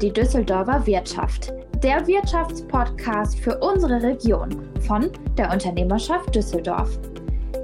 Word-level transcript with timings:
die 0.00 0.12
Düsseldorfer 0.12 0.84
Wirtschaft, 0.86 1.52
der 1.82 2.06
Wirtschaftspodcast 2.06 3.38
für 3.38 3.58
unsere 3.58 4.02
Region 4.02 4.68
von 4.86 5.10
der 5.36 5.52
Unternehmerschaft 5.52 6.34
Düsseldorf. 6.34 6.98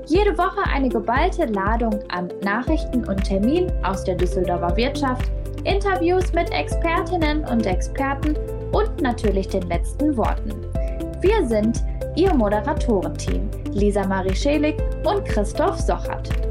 Jede 0.06 0.36
Woche 0.38 0.62
eine 0.72 0.88
geballte 0.88 1.46
Ladung 1.46 1.98
an 2.08 2.28
Nachrichten 2.42 3.06
und 3.06 3.22
Terminen 3.24 3.72
aus 3.84 4.04
der 4.04 4.14
Düsseldorfer 4.14 4.76
Wirtschaft, 4.76 5.30
Interviews 5.64 6.32
mit 6.32 6.50
Expertinnen 6.52 7.44
und 7.44 7.66
Experten 7.66 8.34
und 8.72 9.00
natürlich 9.00 9.48
den 9.48 9.62
letzten 9.62 10.16
Worten. 10.16 10.50
Wir 11.20 11.46
sind 11.46 11.84
Ihr 12.16 12.34
Moderatorenteam 12.34 13.48
Lisa 13.72 14.06
Marie 14.06 14.34
Schelig 14.34 14.76
und 15.04 15.24
Christoph 15.24 15.78
Sochert. 15.78 16.49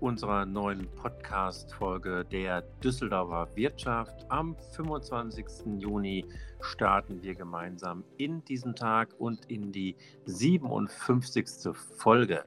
Unserer 0.00 0.46
neuen 0.46 0.88
Podcast-Folge 0.96 2.24
der 2.24 2.62
Düsseldorfer 2.82 3.48
Wirtschaft. 3.56 4.26
Am 4.28 4.56
25. 4.76 5.46
Juni 5.78 6.24
starten 6.60 7.22
wir 7.22 7.34
gemeinsam 7.34 8.04
in 8.16 8.44
diesen 8.44 8.74
Tag 8.74 9.08
und 9.18 9.46
in 9.46 9.72
die 9.72 9.96
57. 10.26 11.74
Folge. 11.96 12.44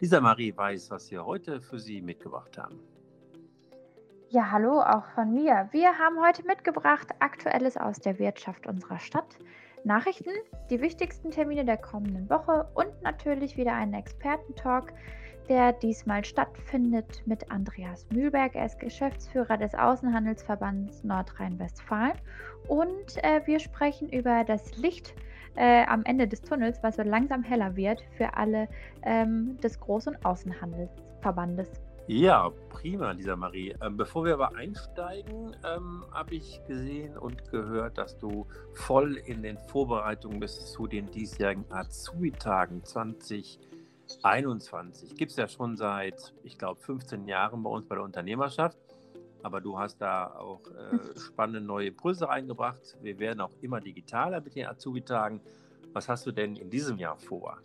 Lisa 0.00 0.20
Marie 0.20 0.56
weiß, 0.56 0.90
was 0.90 1.10
wir 1.10 1.24
heute 1.24 1.60
für 1.60 1.78
Sie 1.78 2.00
mitgebracht 2.00 2.58
haben. 2.58 2.78
Ja, 4.28 4.50
hallo 4.50 4.80
auch 4.80 5.06
von 5.14 5.32
mir. 5.34 5.68
Wir 5.72 5.98
haben 5.98 6.20
heute 6.24 6.46
mitgebracht 6.46 7.08
Aktuelles 7.18 7.76
aus 7.76 7.98
der 7.98 8.18
Wirtschaft 8.18 8.66
unserer 8.66 8.98
Stadt. 8.98 9.38
Nachrichten, 9.84 10.30
die 10.68 10.80
wichtigsten 10.80 11.30
Termine 11.30 11.64
der 11.64 11.78
kommenden 11.78 12.28
Woche 12.28 12.68
und 12.74 12.90
natürlich 13.02 13.56
wieder 13.56 13.74
einen 13.74 13.94
Expertentalk 13.94 14.92
der 15.50 15.72
diesmal 15.72 16.24
stattfindet 16.24 17.22
mit 17.26 17.50
Andreas 17.50 18.06
Mühlberg. 18.12 18.54
Er 18.54 18.66
ist 18.66 18.78
Geschäftsführer 18.78 19.58
des 19.58 19.74
Außenhandelsverbands 19.74 21.02
Nordrhein-Westfalen. 21.02 22.16
Und 22.68 23.16
äh, 23.24 23.40
wir 23.46 23.58
sprechen 23.58 24.08
über 24.10 24.44
das 24.44 24.76
Licht 24.76 25.12
äh, 25.56 25.84
am 25.86 26.04
Ende 26.04 26.28
des 26.28 26.40
Tunnels, 26.40 26.78
was 26.82 26.96
so 26.96 27.02
langsam 27.02 27.42
heller 27.42 27.74
wird 27.74 28.00
für 28.16 28.34
alle 28.34 28.68
ähm, 29.02 29.58
des 29.60 29.80
großen 29.80 30.24
Außenhandelsverbandes. 30.24 31.68
Ja, 32.06 32.50
prima, 32.68 33.10
Lisa 33.10 33.34
Marie. 33.34 33.74
Ähm, 33.82 33.96
bevor 33.96 34.24
wir 34.24 34.34
aber 34.34 34.54
einsteigen, 34.54 35.56
ähm, 35.64 36.04
habe 36.12 36.36
ich 36.36 36.60
gesehen 36.68 37.18
und 37.18 37.50
gehört, 37.50 37.98
dass 37.98 38.16
du 38.18 38.46
voll 38.72 39.16
in 39.16 39.42
den 39.42 39.58
Vorbereitungen 39.58 40.38
bist 40.38 40.68
zu 40.68 40.86
den 40.86 41.10
diesjährigen 41.10 41.64
Azubi-Tagen 41.70 42.84
2020. 42.84 43.58
21 44.22 45.14
gibt 45.16 45.30
es 45.30 45.36
ja 45.36 45.48
schon 45.48 45.76
seit, 45.76 46.34
ich 46.42 46.58
glaube, 46.58 46.80
15 46.80 47.26
Jahren 47.26 47.62
bei 47.62 47.70
uns 47.70 47.86
bei 47.86 47.94
der 47.94 48.04
Unternehmerschaft. 48.04 48.78
Aber 49.42 49.60
du 49.60 49.78
hast 49.78 49.98
da 49.98 50.34
auch 50.34 50.60
äh, 50.66 51.18
spannende 51.18 51.60
neue 51.60 51.88
Impulse 51.88 52.28
reingebracht. 52.28 52.96
Wir 53.00 53.18
werden 53.18 53.40
auch 53.40 53.52
immer 53.62 53.80
digitaler 53.80 54.40
mit 54.40 54.54
den 54.54 54.66
Azubi-Tagen. 54.66 55.40
Was 55.92 56.08
hast 56.08 56.26
du 56.26 56.32
denn 56.32 56.56
in 56.56 56.70
diesem 56.70 56.98
Jahr 56.98 57.16
vor? 57.16 57.58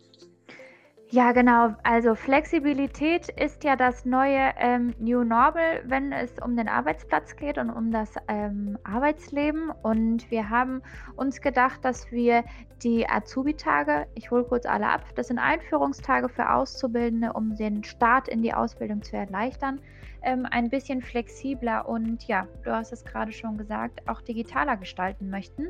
Ja, 1.10 1.30
genau. 1.30 1.72
Also 1.84 2.16
Flexibilität 2.16 3.28
ist 3.28 3.62
ja 3.62 3.76
das 3.76 4.04
neue 4.04 4.50
ähm, 4.58 4.92
New 4.98 5.22
Normal, 5.22 5.82
wenn 5.84 6.10
es 6.10 6.32
um 6.42 6.56
den 6.56 6.68
Arbeitsplatz 6.68 7.36
geht 7.36 7.58
und 7.58 7.70
um 7.70 7.92
das 7.92 8.14
ähm, 8.26 8.76
Arbeitsleben. 8.82 9.70
Und 9.84 10.28
wir 10.32 10.50
haben 10.50 10.82
uns 11.14 11.40
gedacht, 11.40 11.84
dass 11.84 12.10
wir 12.10 12.42
die 12.82 13.08
Azubi-Tage, 13.08 14.08
ich 14.14 14.32
hole 14.32 14.42
kurz 14.42 14.66
alle 14.66 14.88
ab, 14.88 15.04
das 15.14 15.28
sind 15.28 15.38
Einführungstage 15.38 16.28
für 16.28 16.52
Auszubildende, 16.52 17.32
um 17.34 17.54
den 17.54 17.84
Start 17.84 18.26
in 18.28 18.42
die 18.42 18.52
Ausbildung 18.52 19.02
zu 19.02 19.16
erleichtern 19.16 19.80
ähm, 20.26 20.46
ein 20.50 20.68
bisschen 20.68 21.00
flexibler 21.00 21.88
und 21.88 22.26
ja, 22.26 22.46
du 22.64 22.72
hast 22.72 22.92
es 22.92 23.04
gerade 23.04 23.32
schon 23.32 23.56
gesagt, 23.56 24.06
auch 24.08 24.20
digitaler 24.20 24.76
gestalten 24.76 25.30
möchten. 25.30 25.68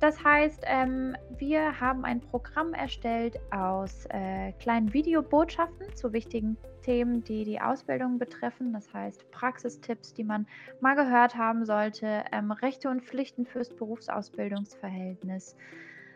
Das 0.00 0.24
heißt, 0.24 0.64
ähm, 0.66 1.14
wir 1.36 1.78
haben 1.78 2.04
ein 2.06 2.20
Programm 2.20 2.72
erstellt 2.72 3.38
aus 3.50 4.06
äh, 4.08 4.52
kleinen 4.52 4.92
Videobotschaften 4.94 5.94
zu 5.94 6.12
wichtigen 6.14 6.56
Themen, 6.82 7.22
die 7.22 7.44
die 7.44 7.60
Ausbildung 7.60 8.18
betreffen. 8.18 8.72
Das 8.72 8.92
heißt 8.92 9.30
Praxistipps, 9.30 10.14
die 10.14 10.24
man 10.24 10.46
mal 10.80 10.96
gehört 10.96 11.36
haben 11.36 11.66
sollte, 11.66 12.24
ähm, 12.32 12.50
Rechte 12.50 12.88
und 12.88 13.02
Pflichten 13.02 13.44
fürs 13.44 13.68
Berufsausbildungsverhältnis. 13.68 15.54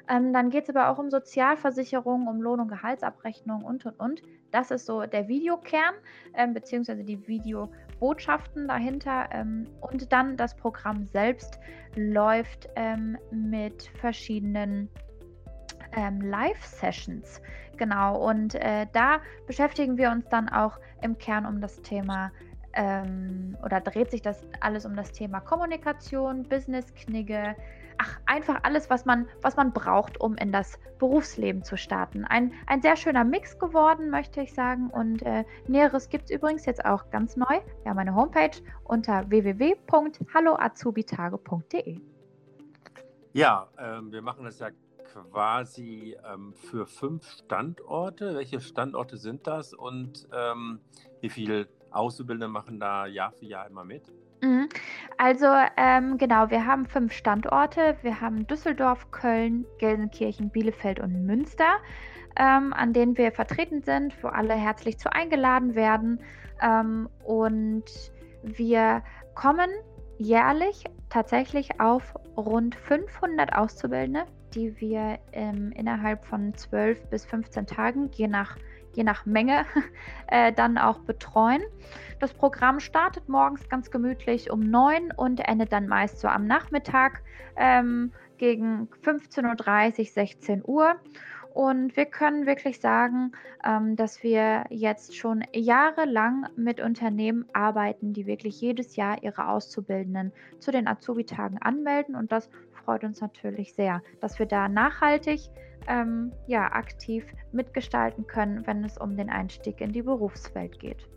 Ähm, 0.09 0.33
dann 0.33 0.51
geht 0.51 0.65
es 0.65 0.75
aber 0.75 0.91
auch 0.91 0.99
um 0.99 1.11
Sozialversicherung, 1.11 2.27
um 2.27 2.43
Lohn- 2.43 2.61
und 2.61 2.69
Gehaltsabrechnung 2.69 3.65
und, 3.65 3.87
und, 3.87 3.99
und. 3.99 4.23
Das 4.51 4.71
ist 4.71 4.87
so 4.87 5.07
der 5.07 5.29
Videokern, 5.29 5.95
ähm, 6.35 6.55
beziehungsweise 6.55 7.05
die 7.05 7.27
Videobotschaften 7.27 8.69
dahinter. 8.69 9.29
Ähm, 9.33 9.67
und 9.81 10.13
dann 10.13 10.37
das 10.37 10.55
Programm 10.57 11.07
selbst 11.07 11.59
läuft 11.97 12.69
ähm, 12.77 13.17
mit 13.31 13.91
verschiedenen 14.01 14.89
ähm, 15.97 16.21
Live-Sessions. 16.21 17.41
Genau, 17.77 18.29
und 18.29 18.55
äh, 18.55 18.87
da 18.93 19.21
beschäftigen 19.47 19.97
wir 19.97 20.11
uns 20.11 20.29
dann 20.29 20.49
auch 20.49 20.79
im 21.03 21.19
Kern 21.19 21.47
um 21.47 21.61
das 21.61 21.81
Thema 21.83 22.31
ähm, 22.75 23.57
oder 23.65 23.81
dreht 23.81 24.11
sich 24.11 24.23
das 24.23 24.45
alles 24.61 24.87
um 24.87 24.97
das 24.97 25.13
Thema 25.13 25.41
Kommunikation, 25.41 26.45
Business-Knigge, 26.45 27.55
ach, 27.99 28.19
einfach 28.27 28.61
alles, 28.63 28.89
was 28.91 29.05
man, 29.05 29.29
was 29.43 29.57
man 29.57 29.73
braucht, 29.73 30.21
um 30.21 30.37
in 30.37 30.53
das 30.53 30.79
Berufsleben 30.99 31.65
zu 31.65 31.77
starten. 31.77 32.25
Ein, 32.25 32.53
ein 32.67 32.81
sehr 32.83 32.97
schöner 32.97 33.25
Mix 33.25 33.59
geworden, 33.59 34.11
möchte 34.11 34.41
ich 34.41 34.55
sagen. 34.55 34.91
Und 34.91 35.23
äh, 35.23 35.45
Näheres 35.67 36.09
gibt 36.09 36.25
es 36.25 36.31
übrigens 36.31 36.67
jetzt 36.67 36.85
auch 36.85 37.11
ganz 37.11 37.37
neu. 37.37 37.61
Wir 37.83 37.91
haben 37.91 37.99
eine 37.99 38.15
Homepage 38.15 38.57
unter 38.85 39.29
www.halloazubitage.de. 39.31 42.01
Ja, 43.33 43.67
ähm, 43.79 44.13
wir 44.13 44.23
machen 44.23 44.45
das 44.45 44.61
ja 44.61 44.69
quasi 45.31 46.17
ähm, 46.33 46.55
für 46.55 46.87
fünf 46.87 47.29
Standorte. 47.29 48.37
Welche 48.37 48.61
Standorte 48.61 49.17
sind 49.17 49.47
das 49.47 49.75
und 49.75 50.29
ähm, 50.33 50.81
wie 51.21 51.29
viele 51.29 51.69
Auszubildende 51.95 52.49
machen 52.49 52.81
da 52.81 53.07
Jahr 53.07 53.33
für 53.33 53.47
Jahr 53.47 53.67
immer 53.67 53.85
mit? 53.85 54.13
Mhm. 54.43 54.69
Also, 55.17 55.47
ähm, 55.77 56.19
genau, 56.19 56.51
wir 56.51 56.67
haben 56.67 56.87
fünf 56.87 57.13
Standorte. 57.13 57.97
Wir 58.03 58.21
haben 58.21 58.47
Düsseldorf, 58.47 59.11
Köln, 59.11 59.65
Gelsenkirchen, 59.79 60.51
Bielefeld 60.51 61.01
und 61.01 61.25
Münster, 61.25 61.77
ähm, 62.37 62.73
an 62.73 62.93
denen 62.93 63.17
wir 63.17 63.33
vertreten 63.33 63.83
sind, 63.83 64.23
wo 64.23 64.29
alle 64.29 64.55
herzlich 64.55 64.99
zu 64.99 65.13
eingeladen 65.13 65.75
werden. 65.75 66.21
Ähm, 66.61 67.09
und 67.25 67.85
wir 68.43 69.03
kommen 69.35 69.71
jährlich 70.19 70.85
tatsächlich 71.09 71.81
auf 71.81 72.15
rund 72.37 72.75
500 72.75 73.55
Auszubildende, 73.55 74.27
die 74.55 74.79
wir 74.81 75.19
ähm, 75.33 75.73
innerhalb 75.73 76.25
von 76.25 76.55
12 76.55 77.07
bis 77.09 77.25
15 77.25 77.67
Tagen, 77.67 78.11
je 78.13 78.29
nach 78.29 78.57
je 78.97 79.05
nach 79.05 79.27
Menge 79.27 79.65
äh, 80.29 80.53
dann 80.53 80.79
auch 80.79 80.99
betreuen. 81.01 81.63
Das 82.21 82.33
Programm 82.33 82.81
startet 82.81 83.29
morgens 83.29 83.69
ganz 83.69 83.91
gemütlich 83.91 84.51
um 84.51 84.61
9 84.61 85.13
und 85.17 85.41
endet 85.41 85.73
dann 85.73 85.89
meist 85.89 86.21
so 86.21 86.29
am 86.29 86.47
Nachmittag 86.47 87.23
ähm, 87.57 88.13
gegen 88.39 88.89
15.30 89.03 89.99
Uhr, 89.99 90.05
16 90.05 90.63
Uhr. 90.65 90.97
Und 91.55 91.97
wir 91.97 92.07
können 92.07 92.47
wirklich 92.47 92.81
sagen, 92.81 93.31
ähm, 93.65 93.95
dass 93.95 94.25
wir 94.25 94.65
jetzt 94.71 95.17
schon 95.17 95.45
jahrelang 95.53 96.47
mit 96.57 96.81
Unternehmen 96.81 97.47
arbeiten, 97.53 98.13
die 98.13 98.27
wirklich 98.27 98.61
jedes 98.61 98.97
Jahr 98.97 99.23
ihre 99.23 99.49
Auszubildenden 99.49 100.33
zu 100.59 100.73
den 100.73 100.89
Azubi-Tagen 100.89 101.59
anmelden. 101.59 102.17
Und 102.17 102.33
das 102.33 102.51
freut 102.73 103.05
uns 103.05 103.21
natürlich 103.21 103.73
sehr, 103.75 104.03
dass 104.21 104.41
wir 104.41 104.47
da 104.47 104.69
nachhaltig 104.69 105.49
ähm, 105.87 106.33
ja, 106.47 106.73
aktiv 106.73 107.25
mitgestalten 107.53 108.27
können, 108.27 108.67
wenn 108.67 108.85
es 108.85 108.99
um 108.99 109.17
den 109.17 109.31
Einstieg 109.31 109.81
in 109.81 109.93
die 109.93 110.03
Berufswelt 110.03 110.79
geht. 110.79 111.09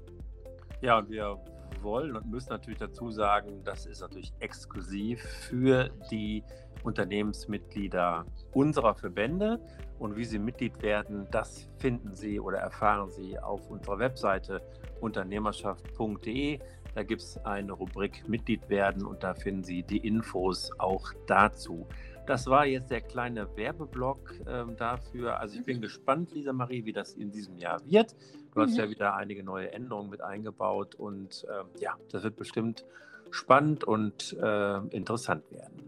Ja, 0.82 1.08
wir 1.10 1.40
wollen 1.82 2.16
und 2.16 2.30
müssen 2.30 2.50
natürlich 2.50 2.80
dazu 2.80 3.10
sagen, 3.10 3.64
das 3.64 3.86
ist 3.86 4.02
natürlich 4.02 4.34
exklusiv 4.40 5.22
für 5.22 5.90
die 6.12 6.44
Unternehmensmitglieder 6.84 8.26
unserer 8.54 8.96
Verbände. 8.96 9.60
Und 10.00 10.16
wie 10.16 10.26
Sie 10.26 10.40
Mitglied 10.40 10.82
werden, 10.82 11.28
das 11.32 11.70
finden 11.78 12.14
Sie 12.14 12.40
oder 12.40 12.60
erfahren 12.60 13.10
Sie 13.10 13.38
auf 13.40 13.70
unserer 13.70 14.00
Webseite 14.00 14.62
unternehmerschaft.de. 15.02 16.60
Da 16.94 17.04
gibt 17.04 17.22
es 17.22 17.38
eine 17.46 17.74
Rubrik 17.74 18.28
Mitglied 18.28 18.70
werden 18.70 19.06
und 19.06 19.24
da 19.24 19.34
finden 19.34 19.64
Sie 19.64 19.84
die 19.84 19.98
Infos 19.98 20.72
auch 20.80 21.12
dazu. 21.26 21.88
Das 22.28 22.46
war 22.48 22.66
jetzt 22.66 22.92
der 22.92 23.00
kleine 23.00 23.48
Werbeblock 23.56 24.34
ähm, 24.48 24.76
dafür. 24.76 25.40
Also 25.40 25.58
ich 25.58 25.66
bin 25.66 25.78
mhm. 25.78 25.82
gespannt, 25.82 26.34
Lisa 26.34 26.52
Marie, 26.52 26.84
wie 26.84 26.92
das 26.92 27.14
in 27.14 27.32
diesem 27.32 27.58
Jahr 27.58 27.80
wird. 27.86 28.16
Du 28.54 28.60
mhm. 28.60 28.64
hast 28.66 28.78
ja 28.78 28.90
wieder 28.90 29.16
einige 29.16 29.44
neue 29.44 29.72
Änderungen 29.72 30.10
mit 30.10 30.22
eingebaut 30.22 30.96
und 30.96 31.48
ähm, 31.50 31.68
ja, 31.80 31.96
das 32.12 32.24
wird 32.24 32.36
bestimmt 32.36 32.86
spannend 33.32 33.86
und 33.86 34.36
äh, 34.42 34.78
interessant 34.90 35.50
werden. 35.52 35.84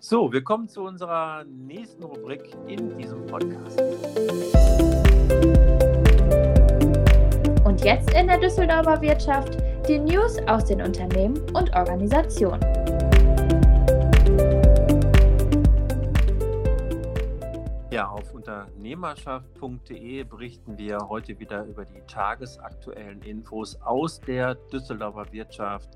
So, 0.00 0.32
wir 0.32 0.42
kommen 0.42 0.68
zu 0.68 0.82
unserer 0.82 1.44
nächsten 1.44 2.02
Rubrik 2.02 2.42
in 2.66 2.98
diesem 2.98 3.24
Podcast. 3.26 3.80
Und 7.64 7.84
jetzt 7.84 8.12
in 8.12 8.26
der 8.26 8.38
Düsseldorfer 8.38 9.00
Wirtschaft 9.00 9.56
die 9.86 10.00
News 10.00 10.38
aus 10.48 10.64
den 10.64 10.82
Unternehmen 10.82 11.38
und 11.54 11.72
Organisationen. 11.76 12.60
unternehmerschaft.de 18.52 20.24
berichten 20.24 20.76
wir 20.78 20.98
heute 21.08 21.38
wieder 21.38 21.64
über 21.64 21.84
die 21.84 22.00
tagesaktuellen 22.06 23.22
Infos 23.22 23.76
aus 23.82 24.20
der 24.20 24.54
Düsseldorfer 24.54 25.32
Wirtschaft. 25.32 25.90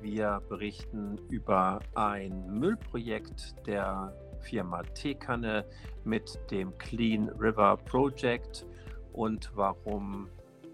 Wir 0.00 0.40
berichten 0.48 1.18
über 1.30 1.80
ein 1.94 2.46
Müllprojekt 2.46 3.66
der 3.66 4.14
Firma 4.40 4.82
Teekanne 4.82 5.64
mit 6.04 6.38
dem 6.50 6.76
Clean 6.78 7.28
River 7.30 7.76
Project 7.78 8.66
und 9.12 9.50
warum 9.54 10.28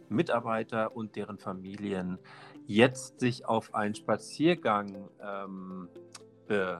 Mitarbeiter 0.08 0.94
und 0.94 1.17
deren 1.17 1.38
Familien 1.38 2.19
jetzt 2.67 3.20
sich 3.20 3.46
auf 3.46 3.75
einen 3.75 3.94
Spaziergang 3.94 5.08
ähm, 5.20 5.88
äh, 6.49 6.76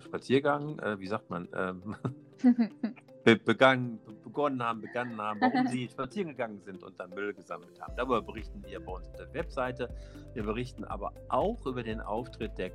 Spaziergang, 0.00 0.78
äh, 0.78 0.98
wie 0.98 1.06
sagt 1.06 1.30
man, 1.30 1.48
ähm, 1.54 1.96
be 3.24 3.36
begangen, 3.36 3.98
begonnen 4.24 4.62
haben, 4.62 4.80
begangen 4.80 5.20
haben, 5.20 5.40
warum 5.40 5.66
sie 5.68 5.88
spazieren 5.88 6.30
gegangen 6.30 6.60
sind 6.60 6.82
und 6.82 6.98
dann 6.98 7.10
Müll 7.10 7.34
gesammelt 7.34 7.80
haben. 7.80 7.94
Darüber 7.96 8.22
berichten 8.22 8.62
wir 8.66 8.80
bei 8.80 8.92
uns 8.92 9.08
auf 9.08 9.16
der 9.16 9.32
Webseite. 9.34 9.88
Wir 10.34 10.44
berichten 10.44 10.84
aber 10.84 11.12
auch 11.28 11.64
über 11.66 11.82
den 11.82 12.00
Auftritt 12.00 12.56
der 12.58 12.70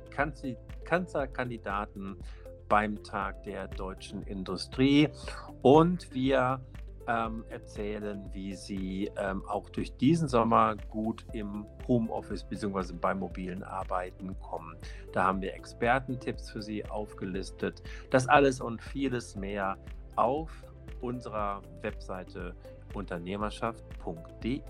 Kanzlerkandidaten 0.84 2.16
beim 2.68 3.02
Tag 3.02 3.42
der 3.44 3.68
deutschen 3.68 4.22
Industrie 4.22 5.08
und 5.62 6.12
wir 6.12 6.60
ähm, 7.08 7.44
erzählen, 7.50 8.28
wie 8.32 8.54
sie 8.54 9.10
ähm, 9.16 9.44
auch 9.46 9.70
durch 9.70 9.96
diesen 9.96 10.28
Sommer 10.28 10.76
gut 10.90 11.24
im 11.32 11.66
Homeoffice 11.86 12.44
bzw. 12.44 12.94
beim 12.94 13.20
mobilen 13.20 13.62
Arbeiten 13.62 14.38
kommen. 14.40 14.76
Da 15.12 15.24
haben 15.24 15.40
wir 15.40 15.54
Expertentipps 15.54 16.50
für 16.50 16.62
Sie 16.62 16.84
aufgelistet. 16.84 17.82
Das 18.10 18.28
alles 18.28 18.60
und 18.60 18.82
vieles 18.82 19.36
mehr 19.36 19.78
auf 20.16 20.50
unserer 21.00 21.62
Webseite 21.82 22.54
unternehmerschaft.de. 22.94 24.60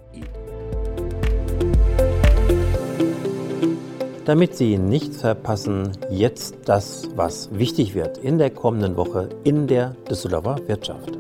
Damit 4.25 4.57
Sie 4.57 4.77
nichts 4.77 5.21
verpassen, 5.21 5.93
jetzt 6.11 6.69
das, 6.69 7.09
was 7.17 7.57
wichtig 7.57 7.95
wird 7.95 8.19
in 8.19 8.39
der 8.39 8.51
kommenden 8.51 8.97
Woche 8.97 9.29
in 9.45 9.69
der 9.69 9.91
Düsseldorfer 10.11 10.59
Wirtschaft. 10.67 11.17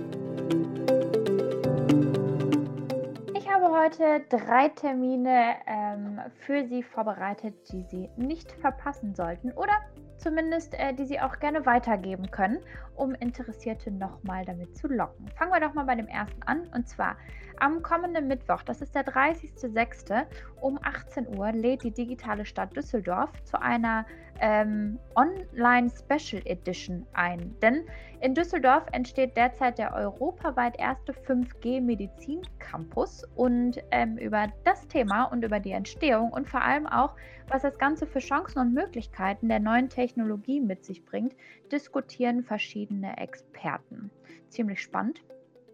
heute 3.87 4.25
drei 4.29 4.69
Termine 4.71 5.55
ähm, 5.67 6.21
für 6.41 6.67
Sie 6.67 6.83
vorbereitet, 6.83 7.55
die 7.71 7.85
Sie 7.85 8.11
nicht 8.17 8.51
verpassen 8.53 9.15
sollten 9.15 9.53
oder 9.53 9.75
zumindest 10.19 10.75
äh, 10.75 10.95
die 10.95 11.05
Sie 11.05 11.21
auch 11.21 11.39
gerne 11.39 11.67
weitergeben 11.67 12.31
können, 12.31 12.59
um 12.95 13.15
Interessierte 13.15 13.91
nochmal 13.91 14.45
damit 14.45 14.77
zu 14.77 14.89
locken. 14.89 15.29
Fangen 15.37 15.53
wir 15.53 15.61
doch 15.61 15.75
mal 15.75 15.85
bei 15.85 15.95
dem 15.95 16.09
ersten 16.09 16.43
an 16.45 16.69
und 16.75 16.89
zwar 16.89 17.17
am 17.61 17.83
kommenden 17.83 18.29
Mittwoch, 18.29 18.63
das 18.63 18.81
ist 18.81 18.95
der 18.95 19.05
30.06. 19.05 20.27
um 20.61 20.79
18 20.83 21.37
Uhr, 21.37 21.53
lädt 21.53 21.83
die 21.83 21.91
digitale 21.91 22.45
Stadt 22.45 22.77
Düsseldorf 22.77 23.31
zu 23.45 23.61
einer 23.61 24.07
ähm, 24.41 24.99
Online 25.15 25.91
Special 25.91 26.43
Edition 26.45 27.07
ein. 27.13 27.55
Denn 27.61 27.85
in 28.21 28.35
Düsseldorf 28.35 28.87
entsteht 28.93 29.37
derzeit 29.37 29.79
der 29.79 29.95
europaweit 29.95 30.79
erste 30.79 31.13
5G 31.13 31.81
Medizin 31.81 32.43
Campus 32.59 33.25
und 33.35 33.79
ähm, 33.91 34.17
über 34.19 34.49
das 34.65 34.87
Thema 34.89 35.25
und 35.25 35.45
über 35.45 35.61
die 35.61 35.73
Entstehung 35.73 36.33
und 36.33 36.49
vor 36.49 36.63
allem 36.63 36.87
auch, 36.87 37.15
was 37.49 37.63
das 37.63 37.79
Ganze 37.79 38.07
für 38.07 38.19
Chancen 38.19 38.59
und 38.59 38.75
Möglichkeiten 38.75 39.49
der 39.49 39.61
neuen 39.61 39.89
Technologie 39.89 40.61
mit 40.61 40.85
sich 40.85 41.05
bringt, 41.05 41.35
diskutieren 41.71 42.43
verschiedene 42.43 43.17
Experten. 43.19 44.11
Ziemlich 44.49 44.83
spannend. 44.83 45.23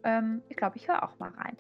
Ähm, 0.04 0.42
ich 0.48 0.56
glaube, 0.56 0.76
ich 0.76 0.88
höre 0.88 1.02
auch 1.02 1.18
mal 1.18 1.30
rein. 1.30 1.56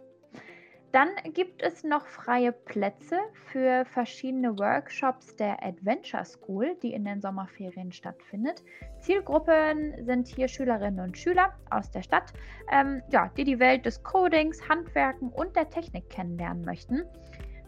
Dann 0.92 1.08
gibt 1.32 1.62
es 1.62 1.84
noch 1.84 2.04
freie 2.04 2.52
Plätze 2.52 3.18
für 3.46 3.86
verschiedene 3.86 4.58
Workshops 4.58 5.34
der 5.36 5.64
Adventure 5.64 6.24
School, 6.26 6.76
die 6.82 6.92
in 6.92 7.06
den 7.06 7.22
Sommerferien 7.22 7.92
stattfindet. 7.92 8.62
Zielgruppen 9.00 10.04
sind 10.04 10.28
hier 10.28 10.48
Schülerinnen 10.48 11.00
und 11.00 11.16
Schüler 11.16 11.54
aus 11.70 11.90
der 11.90 12.02
Stadt, 12.02 12.34
ähm, 12.70 13.02
ja, 13.10 13.30
die 13.38 13.44
die 13.44 13.58
Welt 13.58 13.86
des 13.86 14.02
Codings, 14.02 14.68
Handwerken 14.68 15.30
und 15.30 15.56
der 15.56 15.70
Technik 15.70 16.10
kennenlernen 16.10 16.62
möchten. 16.66 17.04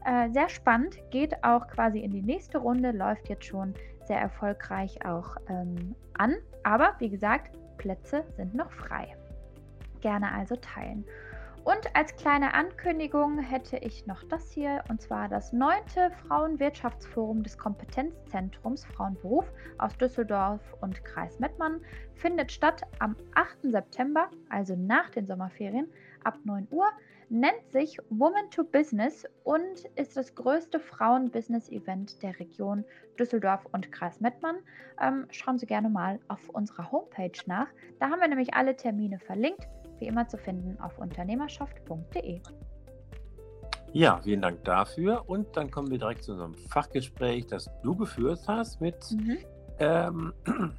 Äh, 0.05 0.29
sehr 0.31 0.51
spannend, 0.51 0.99
geht 1.11 1.43
auch 1.43 1.67
quasi 1.69 2.01
in 2.01 2.11
die 2.11 2.23
nächste 2.23 2.59
Runde, 2.59 2.91
läuft 2.91 3.31
jetzt 3.31 3.47
schon 3.47 3.73
sehr 4.07 4.19
erfolgreich 4.19 5.03
auch 5.07 5.37
ähm, 5.49 5.95
an. 6.19 6.37
Aber 6.63 6.95
wie 6.99 7.09
gesagt, 7.09 7.57
Plätze 7.79 8.23
sind 8.37 8.55
noch 8.55 8.71
frei. 8.71 9.17
Gerne 10.03 10.31
also 10.31 10.57
teilen. 10.57 11.07
Und 11.65 11.97
als 11.97 12.15
kleine 12.17 12.53
Ankündigung 12.53 13.39
hätte 13.39 13.79
ich 13.79 14.07
noch 14.07 14.23
das 14.25 14.53
hier, 14.53 14.85
und 14.91 15.01
zwar 15.01 15.31
das 15.31 15.55
neunte 15.55 16.11
Frauenwirtschaftsforum 16.11 17.43
des 17.43 17.57
Kompetenzzentrums 17.57 18.85
Frauenberuf 18.85 19.51
aus 19.79 19.97
Düsseldorf 19.97 20.61
und 20.83 21.03
Kreis 21.07 21.39
Mettmann 21.39 21.81
findet 22.17 22.53
statt 22.53 22.83
am 22.99 23.17
8. 23.35 23.63
September, 23.63 24.29
also 24.51 24.77
nach 24.77 25.09
den 25.09 25.27
Sommerferien, 25.27 25.91
ab 26.23 26.37
9 26.45 26.69
Uhr, 26.71 26.87
nennt 27.31 27.73
sich 27.73 27.99
Woman 28.11 28.51
to 28.51 28.63
Business 28.65 29.25
und 29.45 29.87
ist 29.97 30.19
das 30.19 30.35
größte 30.35 30.79
Frauen-Business-Event 30.79 32.23
der 32.23 32.39
Region 32.39 32.85
Düsseldorf 33.19 33.65
und 33.73 33.91
Kreis 33.91 34.21
Mettmann. 34.21 34.57
Ähm, 35.01 35.27
schauen 35.31 35.57
Sie 35.57 35.67
gerne 35.67 35.89
mal 35.89 36.21
auf 36.29 36.47
unserer 36.51 36.93
Homepage 36.93 37.41
nach. 37.47 37.69
Da 38.01 38.11
haben 38.11 38.21
wir 38.21 38.29
nämlich 38.29 38.53
alle 38.53 38.77
Termine 38.77 39.19
verlinkt 39.19 39.67
wie 40.01 40.07
immer 40.07 40.27
zu 40.29 40.37
finden 40.39 40.79
auf 40.81 40.99
unternehmerschaft.de. 40.99 42.41
Ja, 43.93 44.21
vielen 44.23 44.43
Dank 44.43 44.65
dafür. 44.65 45.29
Und 45.29 45.57
dann 45.57 45.71
kommen 45.71 45.91
wir 45.91 45.99
direkt 45.99 46.25
zu 46.25 46.33
unserem 46.33 46.55
Fachgespräch, 46.55 47.47
das 47.47 47.71
du 47.83 47.95
geführt 47.95 48.41
hast 48.49 48.81
mit. 48.81 48.97
Mhm. 49.13 49.39
Ähm, 49.79 50.33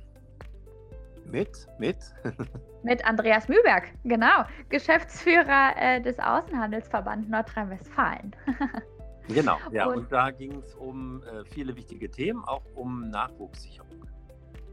mit, 1.32 1.68
mit? 1.80 1.98
mit 2.84 3.06
Andreas 3.06 3.48
Mühlberg, 3.48 3.86
genau, 4.04 4.44
Geschäftsführer 4.70 5.72
äh, 5.78 6.02
des 6.02 6.20
Außenhandelsverband 6.20 7.30
Nordrhein-Westfalen. 7.30 8.36
genau, 9.30 9.58
ja, 9.72 9.88
und, 9.88 9.98
und 9.98 10.12
da 10.12 10.30
ging 10.32 10.60
es 10.60 10.76
um 10.76 11.24
äh, 11.24 11.46
viele 11.46 11.76
wichtige 11.76 12.12
Themen, 12.12 12.44
auch 12.44 12.64
um 12.76 13.10
Nachwuchssicherung. 13.10 14.06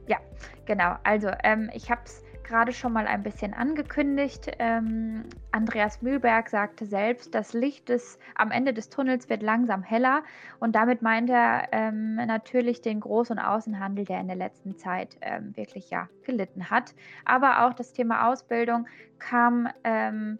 Ja, 0.08 0.18
genau. 0.66 0.96
Also 1.04 1.30
ähm, 1.44 1.70
ich 1.72 1.90
habe 1.90 2.02
es 2.04 2.22
gerade 2.44 2.72
schon 2.72 2.92
mal 2.92 3.06
ein 3.06 3.22
bisschen 3.22 3.54
angekündigt. 3.54 4.50
Ähm, 4.58 5.24
Andreas 5.50 6.02
Mühlberg 6.02 6.48
sagte 6.48 6.86
selbst, 6.86 7.34
das 7.34 7.52
Licht 7.52 7.88
des, 7.88 8.18
am 8.34 8.50
Ende 8.50 8.72
des 8.72 8.88
Tunnels 8.88 9.28
wird 9.28 9.42
langsam 9.42 9.82
heller. 9.82 10.22
Und 10.60 10.74
damit 10.74 11.02
meint 11.02 11.30
er 11.30 11.68
ähm, 11.72 12.16
natürlich 12.16 12.80
den 12.80 13.00
Groß- 13.00 13.30
und 13.30 13.38
Außenhandel, 13.38 14.04
der 14.04 14.20
in 14.20 14.28
der 14.28 14.36
letzten 14.36 14.76
Zeit 14.76 15.16
ähm, 15.20 15.56
wirklich 15.56 15.90
ja 15.90 16.08
gelitten 16.24 16.70
hat. 16.70 16.94
Aber 17.24 17.66
auch 17.66 17.74
das 17.74 17.92
Thema 17.92 18.28
Ausbildung 18.28 18.86
kam 19.18 19.68
ähm, 19.84 20.38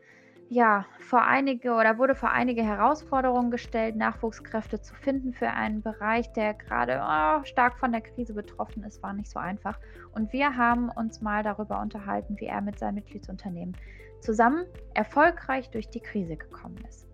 ja, 0.52 0.84
vor 0.98 1.22
einige 1.22 1.72
oder 1.72 1.96
wurde 1.96 2.14
vor 2.14 2.30
einige 2.30 2.62
Herausforderungen 2.62 3.50
gestellt, 3.50 3.96
Nachwuchskräfte 3.96 4.82
zu 4.82 4.94
finden 4.94 5.32
für 5.32 5.48
einen 5.48 5.80
Bereich, 5.80 6.30
der 6.34 6.52
gerade 6.52 7.02
oh, 7.02 7.42
stark 7.44 7.78
von 7.78 7.90
der 7.90 8.02
Krise 8.02 8.34
betroffen 8.34 8.84
ist, 8.84 9.02
war 9.02 9.14
nicht 9.14 9.30
so 9.30 9.38
einfach. 9.38 9.78
Und 10.14 10.32
wir 10.32 10.54
haben 10.54 10.90
uns 10.90 11.22
mal 11.22 11.42
darüber 11.42 11.80
unterhalten, 11.80 12.36
wie 12.38 12.46
er 12.46 12.60
mit 12.60 12.78
seinem 12.78 12.96
Mitgliedsunternehmen 12.96 13.74
zusammen 14.20 14.66
erfolgreich 14.92 15.70
durch 15.70 15.88
die 15.88 16.00
Krise 16.00 16.36
gekommen 16.36 16.78
ist. 16.86 17.08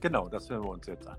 Genau, 0.00 0.28
das 0.28 0.50
hören 0.50 0.62
wir 0.62 0.70
uns 0.70 0.86
jetzt 0.86 1.08
an. 1.08 1.16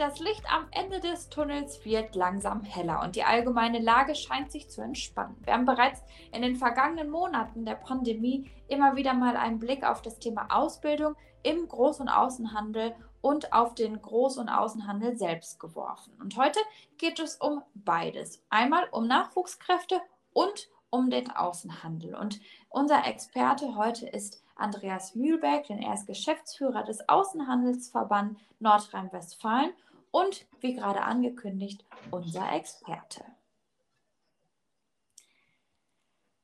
Das 0.00 0.18
Licht 0.18 0.50
am 0.50 0.66
Ende 0.70 0.98
des 0.98 1.28
Tunnels 1.28 1.84
wird 1.84 2.14
langsam 2.14 2.62
heller 2.62 3.02
und 3.02 3.16
die 3.16 3.22
allgemeine 3.22 3.80
Lage 3.80 4.14
scheint 4.14 4.50
sich 4.50 4.70
zu 4.70 4.80
entspannen. 4.80 5.36
Wir 5.44 5.52
haben 5.52 5.66
bereits 5.66 6.02
in 6.32 6.40
den 6.40 6.56
vergangenen 6.56 7.10
Monaten 7.10 7.66
der 7.66 7.74
Pandemie 7.74 8.50
immer 8.66 8.96
wieder 8.96 9.12
mal 9.12 9.36
einen 9.36 9.58
Blick 9.58 9.84
auf 9.84 10.00
das 10.00 10.18
Thema 10.18 10.46
Ausbildung 10.48 11.16
im 11.42 11.68
Groß- 11.68 12.00
und 12.00 12.08
Außenhandel 12.08 12.94
und 13.20 13.52
auf 13.52 13.74
den 13.74 14.00
Groß- 14.00 14.38
und 14.40 14.48
Außenhandel 14.48 15.18
selbst 15.18 15.60
geworfen. 15.60 16.14
Und 16.18 16.34
heute 16.38 16.60
geht 16.96 17.20
es 17.20 17.36
um 17.36 17.60
beides. 17.74 18.42
Einmal 18.48 18.88
um 18.92 19.06
Nachwuchskräfte 19.06 20.00
und 20.32 20.70
um 20.88 21.10
den 21.10 21.30
Außenhandel. 21.30 22.14
Und 22.14 22.40
unser 22.70 23.06
Experte 23.06 23.76
heute 23.76 24.08
ist 24.08 24.42
Andreas 24.56 25.14
Mühlberg, 25.14 25.66
denn 25.66 25.82
er 25.82 25.92
ist 25.92 26.06
Geschäftsführer 26.06 26.84
des 26.84 27.06
Außenhandelsverband 27.06 28.38
Nordrhein-Westfalen 28.60 29.72
und, 30.10 30.46
wie 30.60 30.74
gerade 30.74 31.02
angekündigt, 31.02 31.84
unser 32.10 32.52
Experte. 32.52 33.24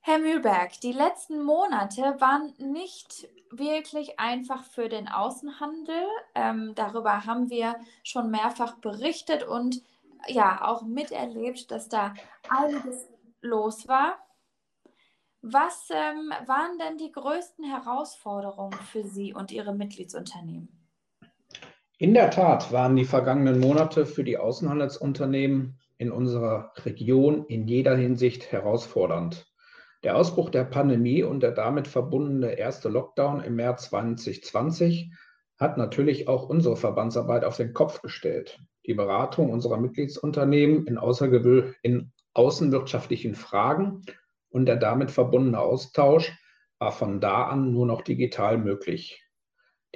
Herr 0.01 0.21
Mühlberg, 0.21 0.81
die 0.83 0.93
letzten 0.93 1.43
Monate 1.43 2.21
waren 2.21 2.55
nicht 2.59 3.29
wirklich 3.51 4.21
einfach 4.21 4.63
für 4.63 4.89
den 4.89 5.09
Außenhandel. 5.09 6.07
Ähm, 6.37 6.75
darüber 6.77 7.27
haben 7.27 7.51
wir 7.51 7.75
schon 8.05 8.31
mehrfach 8.31 8.77
berichtet 8.77 9.43
und 9.43 9.83
ja 10.29 10.65
auch 10.65 10.83
miterlebt, 10.83 11.73
dass 11.73 11.89
da 11.89 12.15
einiges 12.49 13.09
los 13.41 13.89
war. 13.89 14.19
Was 15.43 15.89
ähm, 15.91 16.33
waren 16.47 16.79
denn 16.79 16.99
die 16.99 17.11
größten 17.11 17.65
Herausforderungen 17.65 18.79
für 18.93 19.05
Sie 19.05 19.35
und 19.35 19.51
Ihre 19.51 19.75
Mitgliedsunternehmen? 19.75 20.76
In 21.99 22.13
der 22.13 22.31
Tat 22.31 22.73
waren 22.73 22.95
die 22.95 23.07
vergangenen 23.07 23.59
Monate 23.59 24.05
für 24.05 24.23
die 24.23 24.37
Außenhandelsunternehmen 24.37 25.79
in 25.97 26.13
unserer 26.13 26.73
Region 26.85 27.47
in 27.47 27.67
jeder 27.67 27.97
Hinsicht 27.97 28.53
herausfordernd. 28.53 29.51
Der 30.05 30.15
Ausbruch 30.19 30.51
der 30.51 30.65
Pandemie 30.65 31.23
und 31.23 31.43
der 31.43 31.53
damit 31.53 31.89
verbundene 31.89 32.59
erste 32.59 32.91
Lockdown 32.91 33.41
im 33.41 33.57
März 33.57 33.89
2020 33.89 35.11
hat 35.59 35.79
natürlich 35.79 36.29
auch 36.29 36.51
unsere 36.51 36.77
Verbandsarbeit 36.77 37.47
auf 37.47 37.57
den 37.57 37.73
Kopf 37.73 38.03
gestellt. 38.03 38.61
Die 38.85 38.93
Beratung 38.93 39.49
unserer 39.49 39.79
Mitgliedsunternehmen 39.79 40.87
in, 40.87 40.99
in 41.83 42.13
außenwirtschaftlichen 42.35 43.35
Fragen 43.35 44.03
und 44.51 44.67
der 44.67 44.77
damit 44.77 45.11
verbundene 45.11 45.61
Austausch 45.61 46.31
war 46.79 46.93
von 46.93 47.23
da 47.23 47.45
an 47.45 47.73
nur 47.73 47.87
noch 47.87 48.03
digital 48.03 48.59
möglich. 48.59 49.26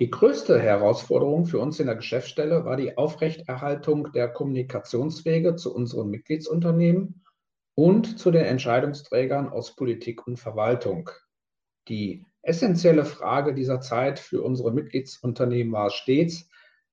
Die 0.01 0.11
größte 0.11 0.59
Herausforderung 0.59 1.45
für 1.45 1.59
uns 1.59 1.79
in 1.79 1.85
der 1.85 1.95
Geschäftsstelle 1.95 2.65
war 2.65 2.79
die 2.79 2.97
Aufrechterhaltung 2.97 4.11
der 4.13 4.29
Kommunikationswege 4.29 5.57
zu 5.57 5.75
unseren 5.75 6.09
Mitgliedsunternehmen 6.09 7.23
und 7.75 8.19
zu 8.19 8.31
den 8.31 8.47
Entscheidungsträgern 8.47 9.51
aus 9.51 9.77
Politik 9.77 10.27
und 10.27 10.39
Verwaltung. 10.39 11.11
Die 11.89 12.25
essentielle 12.41 13.05
Frage 13.05 13.53
dieser 13.53 13.83
Zeit 13.83 14.19
für 14.19 14.41
unsere 14.41 14.73
Mitgliedsunternehmen 14.73 15.71
war 15.75 15.91
stets, 15.91 16.49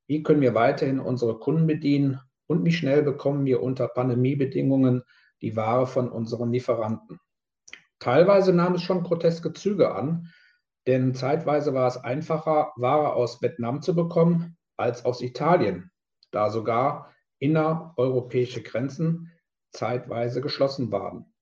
wie 0.07 0.21
können 0.21 0.41
wir 0.41 0.53
weiterhin 0.53 0.99
unsere 0.99 1.39
Kunden 1.39 1.65
bedienen 1.65 2.19
und 2.47 2.65
wie 2.65 2.73
schnell 2.73 3.03
bekommen 3.03 3.45
wir 3.45 3.63
unter 3.63 3.87
Pandemiebedingungen 3.87 5.03
die 5.41 5.55
Ware 5.55 5.87
von 5.87 6.11
unseren 6.11 6.51
Lieferanten. 6.51 7.21
Teilweise 7.99 8.51
nahm 8.51 8.75
es 8.75 8.81
schon 8.81 9.03
groteske 9.03 9.53
Züge 9.53 9.95
an, 9.95 10.29
denn 10.87 11.13
zeitweise 11.13 11.73
war 11.73 11.87
es 11.87 11.97
einfacher, 11.97 12.71
Ware 12.77 13.13
aus 13.13 13.41
Vietnam 13.41 13.81
zu 13.81 13.93
bekommen 13.93 14.57
als 14.77 15.03
aus 15.05 15.21
Italien, 15.21 15.91
da 16.31 16.49
sogar 16.49 17.13
innereuropäische 17.39 18.63
Grenzen 18.63 19.31
zeitweise 19.71 20.41
geschlossen 20.41 20.91
waren. 20.91 21.33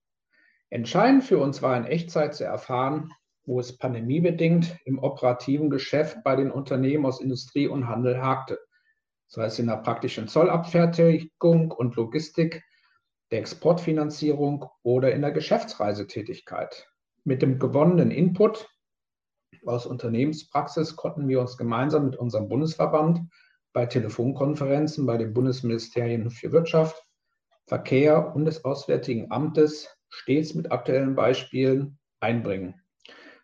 Entscheidend 0.68 1.22
für 1.22 1.38
uns 1.38 1.62
war 1.62 1.76
in 1.76 1.84
Echtzeit 1.84 2.34
zu 2.34 2.44
erfahren, 2.44 3.12
wo 3.44 3.60
es 3.60 3.78
pandemiebedingt 3.78 4.76
im 4.84 4.98
operativen 4.98 5.70
Geschäft 5.70 6.18
bei 6.24 6.34
den 6.34 6.50
Unternehmen 6.50 7.06
aus 7.06 7.20
Industrie 7.20 7.68
und 7.68 7.86
Handel 7.86 8.20
hakte, 8.20 8.58
sei 9.28 9.44
es 9.44 9.60
in 9.60 9.68
der 9.68 9.76
praktischen 9.76 10.26
Zollabfertigung 10.26 11.70
und 11.70 11.94
Logistik, 11.94 12.64
der 13.30 13.38
Exportfinanzierung 13.40 14.66
oder 14.82 15.12
in 15.12 15.22
der 15.22 15.30
Geschäftsreisetätigkeit. 15.30 16.88
Mit 17.24 17.42
dem 17.42 17.60
gewonnenen 17.60 18.10
Input 18.10 18.68
aus 19.66 19.86
Unternehmenspraxis 19.86 20.96
konnten 20.96 21.28
wir 21.28 21.40
uns 21.40 21.56
gemeinsam 21.56 22.06
mit 22.06 22.16
unserem 22.16 22.48
Bundesverband 22.48 23.20
bei 23.72 23.86
Telefonkonferenzen 23.86 25.06
bei 25.06 25.18
den 25.18 25.34
Bundesministerien 25.34 26.30
für 26.30 26.52
Wirtschaft, 26.52 27.04
Verkehr 27.66 28.34
und 28.34 28.44
des 28.44 28.64
Auswärtigen 28.64 29.30
Amtes 29.30 29.88
stets 30.08 30.54
mit 30.54 30.72
aktuellen 30.72 31.14
Beispielen 31.14 31.98
einbringen. 32.20 32.80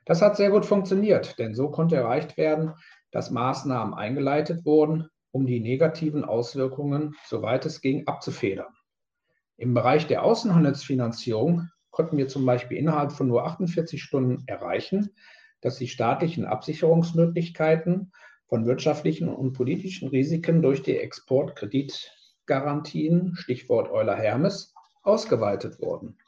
Das 0.06 0.22
hat 0.22 0.36
sehr 0.36 0.50
gut 0.50 0.64
funktioniert, 0.64 1.38
denn 1.38 1.54
so 1.54 1.70
konnte 1.70 1.96
erreicht 1.96 2.36
werden, 2.36 2.72
dass 3.10 3.30
Maßnahmen 3.30 3.94
eingeleitet 3.94 4.64
wurden, 4.64 5.08
um 5.32 5.46
die 5.46 5.60
negativen 5.60 6.24
Auswirkungen, 6.24 7.14
soweit 7.26 7.66
es 7.66 7.80
ging, 7.80 8.06
abzufedern. 8.06 8.72
Im 9.56 9.74
Bereich 9.74 10.06
der 10.06 10.22
Außenhandelsfinanzierung 10.24 11.68
konnten 11.90 12.16
wir 12.16 12.28
zum 12.28 12.44
Beispiel 12.46 12.78
innerhalb 12.78 13.12
von 13.12 13.28
nur 13.28 13.44
48 13.44 14.02
Stunden 14.02 14.44
erreichen, 14.46 15.14
dass 15.62 15.76
die 15.78 15.88
staatlichen 15.88 16.44
Absicherungsmöglichkeiten 16.44 18.12
von 18.48 18.66
wirtschaftlichen 18.66 19.28
und 19.28 19.54
politischen 19.54 20.08
Risiken 20.08 20.60
durch 20.60 20.82
die 20.82 20.98
Exportkredit 20.98 22.12
Garantien, 22.44 23.34
Stichwort 23.34 23.90
Euler 23.90 24.16
Hermes, 24.16 24.74
ausgeweitet 25.02 25.80
wurden. 25.80 26.18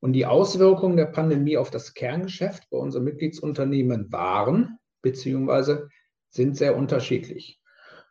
Und 0.00 0.12
die 0.12 0.26
Auswirkungen 0.26 0.96
der 0.96 1.06
Pandemie 1.06 1.56
auf 1.56 1.70
das 1.70 1.94
Kerngeschäft 1.94 2.68
bei 2.70 2.78
unseren 2.78 3.04
Mitgliedsunternehmen 3.04 4.12
waren 4.12 4.78
bzw. 5.02 5.88
sind 6.28 6.56
sehr 6.56 6.76
unterschiedlich. 6.76 7.60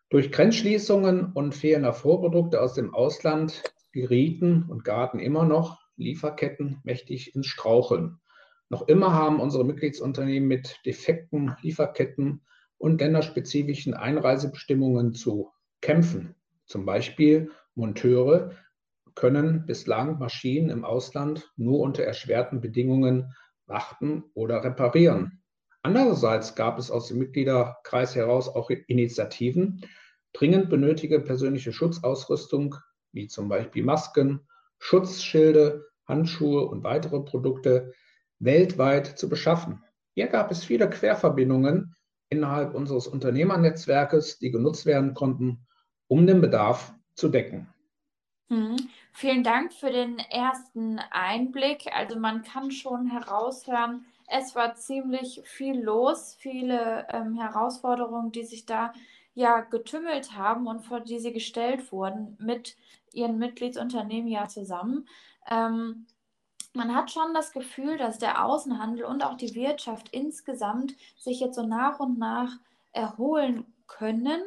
Durch 0.09 0.31
Grenzschließungen 0.31 1.31
und 1.33 1.55
fehlender 1.55 1.93
Vorprodukte 1.93 2.61
aus 2.61 2.73
dem 2.73 2.93
Ausland 2.93 3.63
gerieten 3.91 4.65
und 4.67 4.83
geraten 4.83 5.19
immer 5.19 5.45
noch 5.45 5.79
Lieferketten 5.95 6.79
mächtig 6.83 7.35
ins 7.35 7.47
Straucheln. 7.47 8.19
Noch 8.73 8.87
immer 8.87 9.13
haben 9.13 9.39
unsere 9.39 9.63
Mitgliedsunternehmen 9.65 10.49
mit 10.49 10.79
defekten 10.83 11.55
Lieferketten 11.61 12.41
und 12.79 13.01
länderspezifischen 13.01 13.93
Einreisebestimmungen 13.93 15.13
zu 15.13 15.51
kämpfen. 15.79 16.33
Zum 16.65 16.83
Beispiel 16.83 17.51
Monteure 17.75 18.55
können 19.13 19.67
bislang 19.67 20.17
Maschinen 20.17 20.71
im 20.71 20.85
Ausland 20.85 21.53
nur 21.55 21.81
unter 21.81 22.01
erschwerten 22.01 22.61
Bedingungen 22.61 23.35
warten 23.67 24.23
oder 24.33 24.63
reparieren. 24.63 25.43
Andererseits 25.83 26.55
gab 26.55 26.79
es 26.79 26.89
aus 26.89 27.09
dem 27.09 27.19
Mitgliederkreis 27.19 28.15
heraus 28.15 28.49
auch 28.49 28.71
Initiativen, 28.71 29.85
dringend 30.33 30.71
benötigte 30.71 31.19
persönliche 31.19 31.73
Schutzausrüstung, 31.73 32.73
wie 33.11 33.27
zum 33.27 33.49
Beispiel 33.49 33.83
Masken, 33.83 34.47
Schutzschilde, 34.79 35.85
Handschuhe 36.07 36.65
und 36.65 36.83
weitere 36.83 37.19
Produkte 37.19 37.93
weltweit 38.43 39.17
zu 39.17 39.29
beschaffen. 39.29 39.83
Hier 40.13 40.27
gab 40.27 40.51
es 40.51 40.63
viele 40.63 40.89
Querverbindungen 40.89 41.95
innerhalb 42.29 42.73
unseres 42.73 43.07
Unternehmernetzwerkes, 43.07 44.39
die 44.39 44.51
genutzt 44.51 44.85
werden 44.85 45.13
konnten, 45.13 45.65
um 46.07 46.27
den 46.27 46.41
Bedarf 46.41 46.93
zu 47.15 47.29
decken. 47.29 47.67
Hm. 48.49 48.75
Vielen 49.11 49.43
Dank 49.43 49.73
für 49.73 49.91
den 49.91 50.17
ersten 50.17 50.99
Einblick. 51.11 51.87
Also 51.93 52.19
man 52.19 52.43
kann 52.43 52.71
schon 52.71 53.07
heraushören, 53.07 54.05
es 54.27 54.55
war 54.55 54.75
ziemlich 54.75 55.41
viel 55.43 55.79
los, 55.79 56.35
viele 56.39 57.05
ähm, 57.09 57.35
Herausforderungen, 57.39 58.31
die 58.31 58.43
sich 58.43 58.65
da 58.65 58.93
ja 59.35 59.61
getümmelt 59.61 60.35
haben 60.35 60.67
und 60.67 60.81
vor 60.81 61.01
die 61.01 61.19
sie 61.19 61.33
gestellt 61.33 61.91
wurden 61.91 62.37
mit 62.39 62.77
ihren 63.11 63.37
Mitgliedsunternehmen 63.37 64.27
ja 64.27 64.47
zusammen. 64.47 65.07
Ähm, 65.49 66.07
man 66.73 66.95
hat 66.95 67.11
schon 67.11 67.33
das 67.33 67.51
Gefühl, 67.51 67.97
dass 67.97 68.17
der 68.17 68.43
Außenhandel 68.45 69.05
und 69.05 69.23
auch 69.23 69.37
die 69.37 69.55
Wirtschaft 69.55 70.09
insgesamt 70.09 70.95
sich 71.17 71.39
jetzt 71.39 71.55
so 71.55 71.65
nach 71.65 71.99
und 71.99 72.17
nach 72.17 72.57
erholen 72.91 73.65
können. 73.87 74.41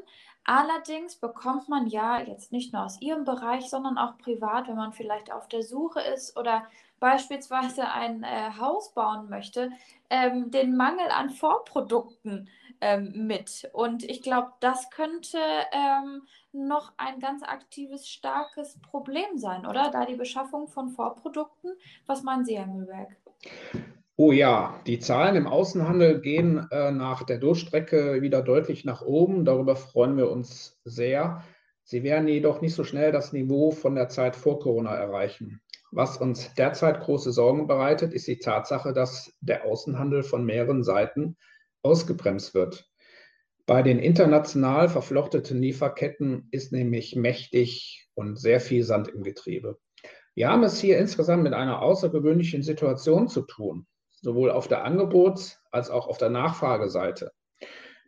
Allerdings 0.49 1.17
bekommt 1.17 1.69
man 1.69 1.89
ja 1.89 2.21
jetzt 2.21 2.53
nicht 2.53 2.73
nur 2.73 2.85
aus 2.85 3.01
Ihrem 3.01 3.25
Bereich, 3.25 3.69
sondern 3.69 3.99
auch 3.99 4.17
privat, 4.17 4.69
wenn 4.69 4.77
man 4.77 4.93
vielleicht 4.93 5.33
auf 5.33 5.49
der 5.49 5.65
Suche 5.65 6.01
ist 6.01 6.37
oder 6.39 6.69
beispielsweise 7.01 7.91
ein 7.91 8.23
äh, 8.23 8.53
Haus 8.59 8.95
bauen 8.95 9.29
möchte, 9.29 9.73
ähm, 10.09 10.53
den 10.53 10.77
Mangel 10.77 11.09
an 11.11 11.31
Vorprodukten 11.31 12.49
ähm, 12.81 13.27
mit. 13.27 13.69
Und 13.73 14.05
ich 14.05 14.23
glaube, 14.23 14.53
das 14.61 14.91
könnte 14.91 15.39
ähm, 15.73 16.23
noch 16.53 16.93
ein 16.97 17.19
ganz 17.19 17.43
aktives, 17.43 18.09
starkes 18.09 18.79
Problem 18.81 19.39
sein, 19.39 19.67
oder? 19.67 19.91
Da 19.91 20.05
die 20.05 20.15
Beschaffung 20.15 20.69
von 20.69 20.91
Vorprodukten. 20.91 21.73
Was 22.07 22.23
meinen 22.23 22.45
Sie, 22.45 22.57
Herr 22.57 22.67
Mühlberg? 22.67 23.17
Oh 24.19 24.33
ja, 24.33 24.81
die 24.87 24.99
Zahlen 24.99 25.37
im 25.37 25.47
Außenhandel 25.47 26.23
gehen 26.23 26.67
äh, 26.71 26.91
nach 26.91 27.25
der 27.25 27.37
Durchstrecke 27.37 28.23
wieder 28.23 28.41
deutlich 28.41 28.87
nach 28.87 29.03
oben. 29.03 29.45
Darüber 29.45 29.77
freuen 29.77 30.17
wir 30.17 30.31
uns 30.31 30.81
sehr. 30.85 31.45
Sie 31.85 32.03
werden 32.03 32.27
jedoch 32.27 32.63
nicht 32.63 32.75
so 32.75 32.83
schnell 32.83 33.13
das 33.13 33.35
Niveau 33.35 33.73
von 33.73 33.95
der 33.95 34.09
Zeit 34.09 34.35
vor 34.35 34.59
Corona 34.59 34.95
erreichen. 34.95 35.61
Was 35.93 36.17
uns 36.17 36.55
derzeit 36.55 37.01
große 37.01 37.31
Sorgen 37.31 37.67
bereitet, 37.67 38.15
ist 38.15 38.27
die 38.27 38.39
Tatsache, 38.39 38.95
dass 38.95 39.37
der 39.43 39.67
Außenhandel 39.67 40.23
von 40.23 40.47
mehreren 40.47 40.83
Seiten 40.83 41.37
ausgebremst 41.83 42.55
wird. 42.55 42.91
Bei 43.67 43.83
den 43.83 43.99
international 43.99 44.89
verflochteten 44.89 45.61
Lieferketten 45.61 46.49
ist 46.53 46.73
nämlich 46.73 47.17
mächtig 47.17 48.09
und 48.15 48.41
sehr 48.41 48.61
viel 48.61 48.83
Sand 48.83 49.09
im 49.09 49.23
Getriebe. 49.23 49.79
Wir 50.35 50.49
haben 50.49 50.63
es 50.63 50.81
hier 50.81 50.99
insgesamt 50.99 51.43
mit 51.43 51.53
einer 51.53 51.83
außergewöhnlichen 51.83 52.63
Situation 52.63 53.29
zu 53.29 53.43
tun 53.43 53.87
sowohl 54.27 54.51
auf 54.51 54.67
der 54.67 54.85
Angebots- 54.85 55.61
als 55.71 55.89
auch 55.89 56.09
auf 56.09 56.19
der 56.19 56.31
Nachfrageseite. 56.31 57.31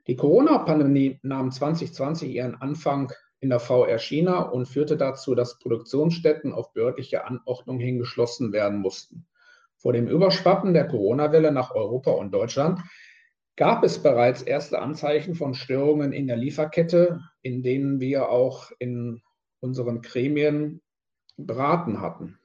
Die 0.09 0.17
Corona-Pandemie 0.17 1.21
nahm 1.23 1.53
2020 1.53 2.35
ihren 2.35 2.57
Anfang 2.57 3.13
in 3.39 3.51
der 3.51 3.61
VR 3.61 4.01
China 4.01 4.41
und 4.41 4.67
führte 4.67 4.97
dazu, 4.97 5.37
dass 5.37 5.61
Produktionsstätten 5.61 6.53
auf 6.53 6.73
behördliche 6.73 7.25
Anordnung 7.25 7.79
hin 7.79 8.01
geschlossen 8.01 8.53
werden 8.53 8.81
mussten. 8.81 9.29
Vor 9.77 9.93
dem 9.93 10.09
Überschwappen 10.09 10.75
der 10.75 10.89
Corona-Welle 10.89 11.53
nach 11.53 11.73
Europa 11.73 12.11
und 12.11 12.33
Deutschland 12.33 12.81
gab 13.55 13.85
es 13.85 14.03
bereits 14.03 14.43
erste 14.43 14.81
Anzeichen 14.81 15.37
von 15.37 15.55
Störungen 15.55 16.13
in 16.13 16.27
der 16.27 16.37
Lieferkette, 16.37 17.21
in 17.43 17.63
denen 17.63 18.01
wir 18.01 18.29
auch 18.29 18.73
in 18.81 19.23
unseren 19.61 20.03
Gremien 20.03 20.81
beraten 21.37 22.01
hatten. 22.01 22.41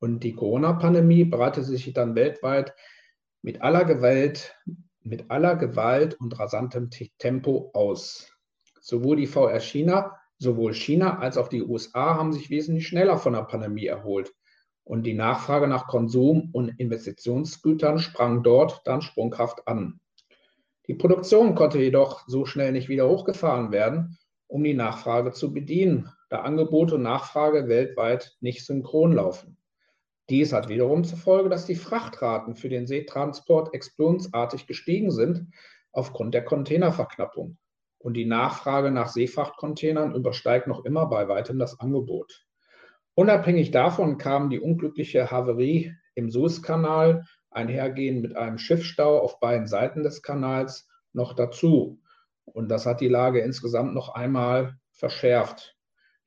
Und 0.00 0.24
die 0.24 0.34
Corona-Pandemie 0.34 1.24
breitete 1.24 1.64
sich 1.64 1.92
dann 1.92 2.16
weltweit 2.16 2.74
mit 3.44 3.60
aller 3.60 3.84
Gewalt, 3.84 4.56
mit 5.02 5.30
aller 5.30 5.54
Gewalt 5.56 6.18
und 6.18 6.40
rasantem 6.40 6.88
Tempo 7.18 7.70
aus. 7.74 8.32
Sowohl 8.80 9.16
die 9.16 9.26
VR 9.26 9.60
China, 9.60 10.16
sowohl 10.38 10.72
China 10.72 11.18
als 11.18 11.36
auch 11.36 11.48
die 11.48 11.62
USA 11.62 12.16
haben 12.16 12.32
sich 12.32 12.48
wesentlich 12.48 12.88
schneller 12.88 13.18
von 13.18 13.34
der 13.34 13.42
Pandemie 13.42 13.84
erholt. 13.84 14.32
Und 14.82 15.02
die 15.02 15.12
Nachfrage 15.12 15.68
nach 15.68 15.88
Konsum- 15.88 16.48
und 16.52 16.80
Investitionsgütern 16.80 17.98
sprang 17.98 18.42
dort 18.42 18.80
dann 18.86 19.02
sprunghaft 19.02 19.68
an. 19.68 20.00
Die 20.86 20.94
Produktion 20.94 21.54
konnte 21.54 21.78
jedoch 21.78 22.26
so 22.26 22.46
schnell 22.46 22.72
nicht 22.72 22.88
wieder 22.88 23.10
hochgefahren 23.10 23.72
werden, 23.72 24.16
um 24.46 24.64
die 24.64 24.72
Nachfrage 24.72 25.32
zu 25.32 25.52
bedienen, 25.52 26.10
da 26.30 26.40
Angebot 26.40 26.92
und 26.92 27.02
Nachfrage 27.02 27.68
weltweit 27.68 28.38
nicht 28.40 28.64
synchron 28.64 29.12
laufen. 29.12 29.58
Dies 30.30 30.52
hat 30.52 30.68
wiederum 30.68 31.04
zur 31.04 31.18
Folge, 31.18 31.50
dass 31.50 31.66
die 31.66 31.74
Frachtraten 31.74 32.56
für 32.56 32.70
den 32.70 32.86
Seetransport 32.86 33.74
explosionsartig 33.74 34.66
gestiegen 34.66 35.10
sind 35.10 35.52
aufgrund 35.92 36.32
der 36.34 36.44
Containerverknappung. 36.44 37.58
Und 37.98 38.14
die 38.14 38.24
Nachfrage 38.24 38.90
nach 38.90 39.08
Seefrachtcontainern 39.08 40.14
übersteigt 40.14 40.66
noch 40.66 40.84
immer 40.84 41.06
bei 41.06 41.28
weitem 41.28 41.58
das 41.58 41.78
Angebot. 41.78 42.46
Unabhängig 43.14 43.70
davon 43.70 44.18
kam 44.18 44.50
die 44.50 44.60
unglückliche 44.60 45.30
Haverie 45.30 45.94
im 46.14 46.30
Suezkanal 46.30 47.24
einhergehend 47.50 48.22
mit 48.22 48.36
einem 48.36 48.58
Schiffsstau 48.58 49.18
auf 49.20 49.40
beiden 49.40 49.66
Seiten 49.66 50.02
des 50.02 50.22
Kanals 50.22 50.88
noch 51.12 51.34
dazu. 51.34 52.00
Und 52.44 52.68
das 52.68 52.86
hat 52.86 53.00
die 53.00 53.08
Lage 53.08 53.40
insgesamt 53.40 53.94
noch 53.94 54.14
einmal 54.14 54.78
verschärft. 54.90 55.76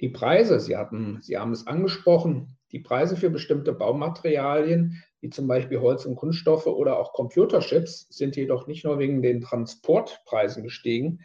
Die 0.02 0.10
Preise, 0.10 0.60
Sie, 0.60 0.78
hatten, 0.78 1.20
Sie 1.22 1.38
haben 1.38 1.52
es 1.52 1.68
angesprochen, 1.68 2.57
die 2.78 2.84
Preise 2.84 3.18
für 3.18 3.32
bestimmte 3.32 3.74
Baumaterialien, 3.74 5.02
wie 5.20 5.32
zum 5.32 5.48
Beispiel 5.48 5.80
Holz 5.80 6.06
und 6.06 6.16
Kunststoffe 6.16 6.68
oder 6.68 7.00
auch 7.00 7.12
Computerchips, 7.12 8.08
sind 8.12 8.36
jedoch 8.36 8.68
nicht 8.68 8.86
nur 8.86 9.00
wegen 9.00 9.24
den 9.24 9.42
Transportpreisen 9.42 10.62
gestiegen. 10.62 11.22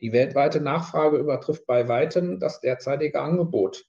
Die 0.00 0.12
weltweite 0.12 0.60
Nachfrage 0.60 1.18
übertrifft 1.18 1.64
bei 1.64 1.86
weitem 1.86 2.40
das 2.40 2.60
derzeitige 2.60 3.20
Angebot. 3.20 3.86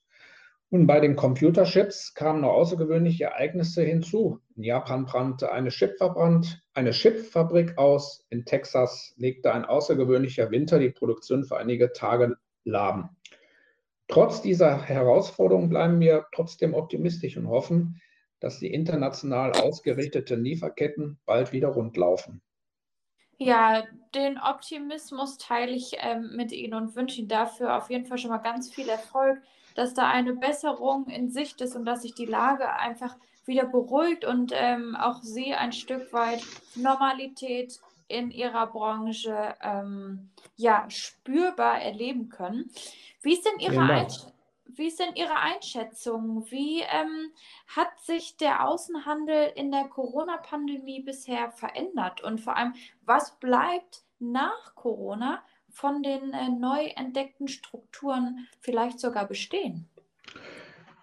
Und 0.70 0.86
bei 0.86 1.00
den 1.00 1.16
Computerchips 1.16 2.14
kamen 2.14 2.42
noch 2.42 2.52
außergewöhnliche 2.52 3.24
Ereignisse 3.24 3.82
hinzu. 3.82 4.38
In 4.54 4.62
Japan 4.62 5.04
brannte 5.04 5.50
eine, 5.50 5.70
Chipverbrand, 5.70 6.62
eine 6.74 6.92
Chipfabrik 6.92 7.76
aus. 7.78 8.24
In 8.30 8.44
Texas 8.44 9.12
legte 9.16 9.52
ein 9.52 9.64
außergewöhnlicher 9.64 10.52
Winter 10.52 10.78
die 10.78 10.90
Produktion 10.90 11.42
für 11.42 11.56
einige 11.56 11.92
Tage 11.92 12.36
lahm. 12.62 13.10
Trotz 14.08 14.42
dieser 14.42 14.82
Herausforderung 14.82 15.68
bleiben 15.68 16.00
wir 16.00 16.26
trotzdem 16.32 16.74
optimistisch 16.74 17.36
und 17.36 17.48
hoffen, 17.48 18.00
dass 18.40 18.58
die 18.58 18.72
international 18.72 19.52
ausgerichteten 19.52 20.42
Lieferketten 20.42 21.18
bald 21.26 21.52
wieder 21.52 21.68
rundlaufen. 21.68 22.42
Ja, 23.36 23.84
den 24.14 24.38
Optimismus 24.38 25.38
teile 25.38 25.72
ich 25.72 25.92
ähm, 25.98 26.32
mit 26.34 26.50
Ihnen 26.50 26.74
und 26.74 26.96
wünsche 26.96 27.20
Ihnen 27.20 27.28
dafür 27.28 27.76
auf 27.76 27.90
jeden 27.90 28.06
Fall 28.06 28.18
schon 28.18 28.30
mal 28.30 28.38
ganz 28.38 28.72
viel 28.72 28.88
Erfolg 28.88 29.38
dass 29.78 29.94
da 29.94 30.10
eine 30.10 30.34
Besserung 30.34 31.06
in 31.06 31.30
Sicht 31.30 31.60
ist 31.60 31.76
und 31.76 31.84
dass 31.84 32.02
sich 32.02 32.12
die 32.12 32.26
Lage 32.26 32.68
einfach 32.68 33.16
wieder 33.44 33.64
beruhigt 33.64 34.24
und 34.24 34.52
ähm, 34.52 34.96
auch 34.96 35.22
Sie 35.22 35.54
ein 35.54 35.72
Stück 35.72 36.12
weit 36.12 36.42
Normalität 36.74 37.78
in 38.08 38.30
Ihrer 38.30 38.66
Branche 38.66 39.54
ähm, 39.60 40.30
ja, 40.56 40.88
spürbar 40.88 41.80
erleben 41.80 42.28
können. 42.28 42.70
Wie 43.22 43.34
ist 43.34 43.44
denn 43.44 43.58
Ihre, 43.58 43.80
Einsch 43.82 44.18
wie 44.64 44.86
ist 44.86 45.00
denn 45.00 45.14
Ihre 45.14 45.36
Einschätzung? 45.36 46.50
Wie 46.50 46.80
ähm, 46.80 47.32
hat 47.68 47.98
sich 48.00 48.36
der 48.36 48.66
Außenhandel 48.66 49.52
in 49.54 49.70
der 49.70 49.84
Corona-Pandemie 49.84 51.00
bisher 51.00 51.50
verändert? 51.52 52.22
Und 52.22 52.40
vor 52.40 52.56
allem, 52.56 52.74
was 53.04 53.38
bleibt 53.38 54.02
nach 54.18 54.74
Corona? 54.74 55.42
von 55.70 56.02
den 56.02 56.32
äh, 56.32 56.48
neu 56.48 56.86
entdeckten 56.96 57.48
Strukturen 57.48 58.48
vielleicht 58.60 58.98
sogar 58.98 59.26
bestehen? 59.26 59.88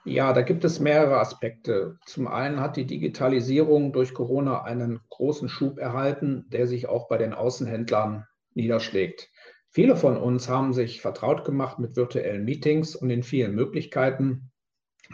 Ja, 0.07 0.33
da 0.33 0.43
gibt 0.43 0.63
es 0.63 0.79
mehrere 0.79 1.19
Aspekte. 1.19 1.97
Zum 2.05 2.27
einen 2.27 2.59
hat 2.59 2.77
die 2.77 2.85
Digitalisierung 2.85 3.91
durch 3.91 4.13
Corona 4.13 4.61
einen 4.61 4.99
großen 5.09 5.49
Schub 5.49 5.79
erhalten, 5.79 6.45
der 6.49 6.67
sich 6.67 6.87
auch 6.87 7.07
bei 7.07 7.17
den 7.17 7.33
Außenhändlern 7.33 8.27
niederschlägt. 8.53 9.31
Viele 9.71 9.95
von 9.95 10.15
uns 10.15 10.47
haben 10.47 10.73
sich 10.73 11.01
vertraut 11.01 11.43
gemacht 11.43 11.79
mit 11.79 11.95
virtuellen 11.95 12.45
Meetings 12.45 12.95
und 12.95 13.09
den 13.09 13.23
vielen 13.23 13.55
Möglichkeiten, 13.55 14.51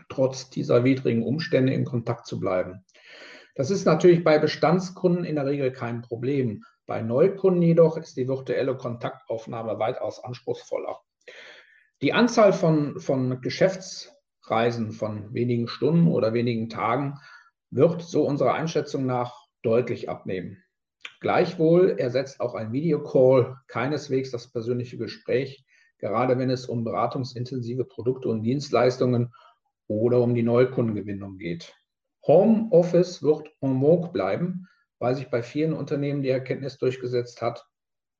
trotz 0.09 0.49
dieser 0.49 0.83
widrigen 0.83 1.23
Umstände 1.23 1.73
in 1.73 1.85
Kontakt 1.85 2.27
zu 2.27 2.37
bleiben. 2.37 2.83
Das 3.55 3.71
ist 3.71 3.85
natürlich 3.85 4.25
bei 4.25 4.39
Bestandskunden 4.39 5.23
in 5.23 5.35
der 5.35 5.45
Regel 5.45 5.71
kein 5.71 6.01
Problem. 6.01 6.65
Bei 6.85 7.01
Neukunden 7.01 7.61
jedoch 7.61 7.95
ist 7.95 8.17
die 8.17 8.27
virtuelle 8.27 8.75
Kontaktaufnahme 8.75 9.79
weitaus 9.79 10.21
anspruchsvoller. 10.21 10.99
Die 12.01 12.11
Anzahl 12.11 12.51
von, 12.51 12.99
von 12.99 13.39
Geschäftsreisen 14.51 14.91
von 14.91 15.33
wenigen 15.33 15.69
Stunden 15.69 16.07
oder 16.07 16.33
wenigen 16.33 16.67
Tagen 16.67 17.17
wird 17.69 18.01
so 18.01 18.27
unserer 18.27 18.53
Einschätzung 18.53 19.05
nach 19.05 19.47
deutlich 19.63 20.09
abnehmen. 20.09 20.61
Gleichwohl 21.21 21.91
ersetzt 21.97 22.41
auch 22.41 22.53
ein 22.53 22.73
Videocall 22.73 23.55
keineswegs 23.67 24.29
das 24.29 24.51
persönliche 24.51 24.97
Gespräch, 24.97 25.65
gerade 25.99 26.37
wenn 26.37 26.49
es 26.49 26.65
um 26.65 26.83
beratungsintensive 26.83 27.85
Produkte 27.85 28.27
und 28.27 28.43
Dienstleistungen 28.43 29.33
oder 29.87 30.19
um 30.19 30.35
die 30.35 30.43
Neukundengewinnung 30.43 31.37
geht. 31.37 31.73
Homeoffice 32.27 33.23
wird 33.23 33.49
en 33.61 33.79
vogue 33.79 34.11
bleiben, 34.11 34.67
weil 34.99 35.15
sich 35.15 35.29
bei 35.29 35.43
vielen 35.43 35.71
Unternehmen 35.71 36.23
die 36.23 36.29
Erkenntnis 36.29 36.77
durchgesetzt 36.77 37.41
hat, 37.41 37.65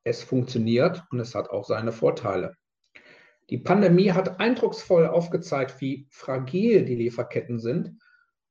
es 0.06 0.24
funktioniert 0.24 1.04
und 1.12 1.20
es 1.20 1.36
hat 1.36 1.50
auch 1.50 1.66
seine 1.66 1.92
Vorteile. 1.92 2.56
Die 3.50 3.58
Pandemie 3.58 4.12
hat 4.12 4.40
eindrucksvoll 4.40 5.08
aufgezeigt, 5.08 5.82
wie 5.82 6.08
fragil 6.10 6.86
die 6.86 6.96
Lieferketten 6.96 7.60
sind 7.60 7.98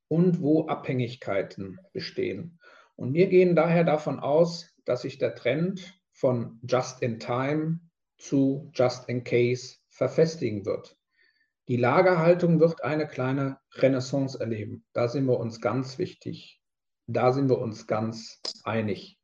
und 0.08 0.40
wo 0.40 0.66
Abhängigkeiten 0.66 1.78
bestehen. 1.92 2.58
Und 2.96 3.14
wir 3.14 3.28
gehen 3.28 3.56
daher 3.56 3.84
davon 3.84 4.20
aus, 4.20 4.74
dass 4.84 5.02
sich 5.02 5.18
der 5.18 5.34
Trend 5.34 5.98
von 6.12 6.60
Just 6.68 7.02
in 7.02 7.18
Time 7.18 7.80
zu 8.18 8.70
Just 8.74 9.08
in 9.08 9.24
Case 9.24 9.76
verfestigen 9.88 10.66
wird. 10.66 10.96
Die 11.68 11.76
Lagerhaltung 11.76 12.60
wird 12.60 12.84
eine 12.84 13.06
kleine 13.06 13.58
Renaissance 13.74 14.38
erleben. 14.38 14.84
Da 14.92 15.08
sind 15.08 15.26
wir 15.26 15.38
uns 15.38 15.60
ganz 15.60 15.98
wichtig 15.98 16.60
da 17.12 17.32
sind 17.32 17.48
wir 17.48 17.58
uns 17.58 17.86
ganz 17.86 18.40
einig. 18.64 19.18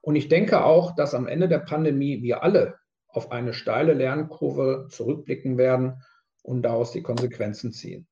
Und 0.00 0.16
ich 0.16 0.28
denke 0.28 0.64
auch, 0.64 0.94
dass 0.94 1.14
am 1.14 1.26
Ende 1.26 1.48
der 1.48 1.60
Pandemie 1.60 2.22
wir 2.22 2.42
alle 2.42 2.78
auf 3.12 3.30
eine 3.30 3.54
steile 3.54 3.92
Lernkurve 3.92 4.88
zurückblicken 4.90 5.58
werden 5.58 6.02
und 6.42 6.62
daraus 6.62 6.92
die 6.92 7.02
Konsequenzen 7.02 7.72
ziehen. 7.72 8.06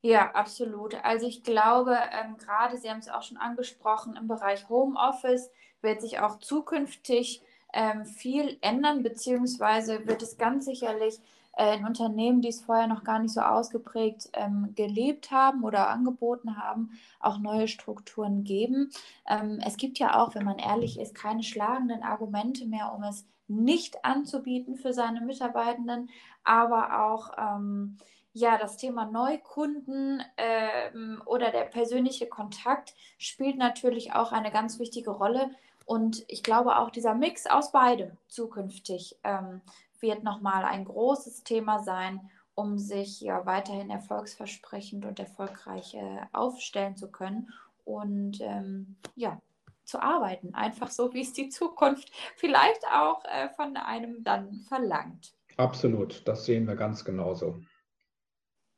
Ja, 0.00 0.30
absolut. 0.32 0.94
Also 1.04 1.26
ich 1.26 1.42
glaube, 1.42 1.96
ähm, 2.12 2.36
gerade, 2.38 2.76
Sie 2.76 2.88
haben 2.88 3.00
es 3.00 3.08
auch 3.08 3.22
schon 3.22 3.36
angesprochen, 3.36 4.16
im 4.16 4.28
Bereich 4.28 4.68
Homeoffice 4.68 5.50
wird 5.82 6.00
sich 6.00 6.20
auch 6.20 6.38
zukünftig 6.38 7.42
ähm, 7.72 8.04
viel 8.04 8.58
ändern, 8.60 9.02
beziehungsweise 9.02 10.06
wird 10.06 10.22
es 10.22 10.38
ganz 10.38 10.66
sicherlich 10.66 11.20
äh, 11.56 11.76
in 11.76 11.84
Unternehmen, 11.84 12.40
die 12.40 12.48
es 12.48 12.60
vorher 12.60 12.86
noch 12.86 13.02
gar 13.02 13.18
nicht 13.18 13.34
so 13.34 13.40
ausgeprägt 13.40 14.30
ähm, 14.34 14.72
gelebt 14.76 15.32
haben 15.32 15.64
oder 15.64 15.88
angeboten 15.88 16.56
haben, 16.56 16.92
auch 17.18 17.38
neue 17.38 17.66
Strukturen 17.66 18.44
geben. 18.44 18.90
Ähm, 19.28 19.60
es 19.66 19.76
gibt 19.76 19.98
ja 19.98 20.22
auch, 20.22 20.36
wenn 20.36 20.44
man 20.44 20.58
ehrlich 20.58 20.98
ist, 21.00 21.16
keine 21.16 21.42
schlagenden 21.42 22.04
Argumente 22.04 22.66
mehr, 22.66 22.92
um 22.94 23.02
es 23.02 23.26
nicht 23.48 24.04
anzubieten 24.04 24.76
für 24.76 24.92
seine 24.92 25.20
Mitarbeitenden, 25.20 26.10
aber 26.44 27.04
auch 27.06 27.32
ähm, 27.38 27.96
ja, 28.32 28.58
das 28.58 28.76
Thema 28.76 29.06
Neukunden 29.06 30.22
ähm, 30.36 31.22
oder 31.26 31.50
der 31.50 31.64
persönliche 31.64 32.26
Kontakt 32.26 32.94
spielt 33.18 33.56
natürlich 33.56 34.12
auch 34.12 34.32
eine 34.32 34.50
ganz 34.50 34.78
wichtige 34.78 35.10
Rolle. 35.10 35.50
Und 35.86 36.24
ich 36.28 36.42
glaube 36.42 36.78
auch 36.78 36.90
dieser 36.90 37.14
Mix 37.14 37.46
aus 37.46 37.72
beidem 37.72 38.12
zukünftig 38.28 39.16
ähm, 39.24 39.62
wird 40.00 40.22
nochmal 40.22 40.64
ein 40.64 40.84
großes 40.84 41.42
Thema 41.42 41.82
sein, 41.82 42.30
um 42.54 42.78
sich 42.78 43.20
ja 43.20 43.46
weiterhin 43.46 43.90
erfolgsversprechend 43.90 45.04
und 45.06 45.18
erfolgreich 45.18 45.94
äh, 45.94 46.20
aufstellen 46.32 46.96
zu 46.96 47.10
können 47.10 47.52
und 47.84 48.40
ähm, 48.42 48.96
ja, 49.16 49.40
zu 49.88 50.00
arbeiten. 50.00 50.54
Einfach 50.54 50.90
so, 50.90 51.12
wie 51.14 51.22
es 51.22 51.32
die 51.32 51.48
Zukunft 51.48 52.10
vielleicht 52.36 52.86
auch 52.92 53.24
äh, 53.24 53.48
von 53.50 53.76
einem 53.76 54.22
dann 54.22 54.60
verlangt. 54.68 55.34
Absolut, 55.56 56.26
das 56.28 56.44
sehen 56.44 56.66
wir 56.68 56.76
ganz 56.76 57.04
genauso. 57.04 57.60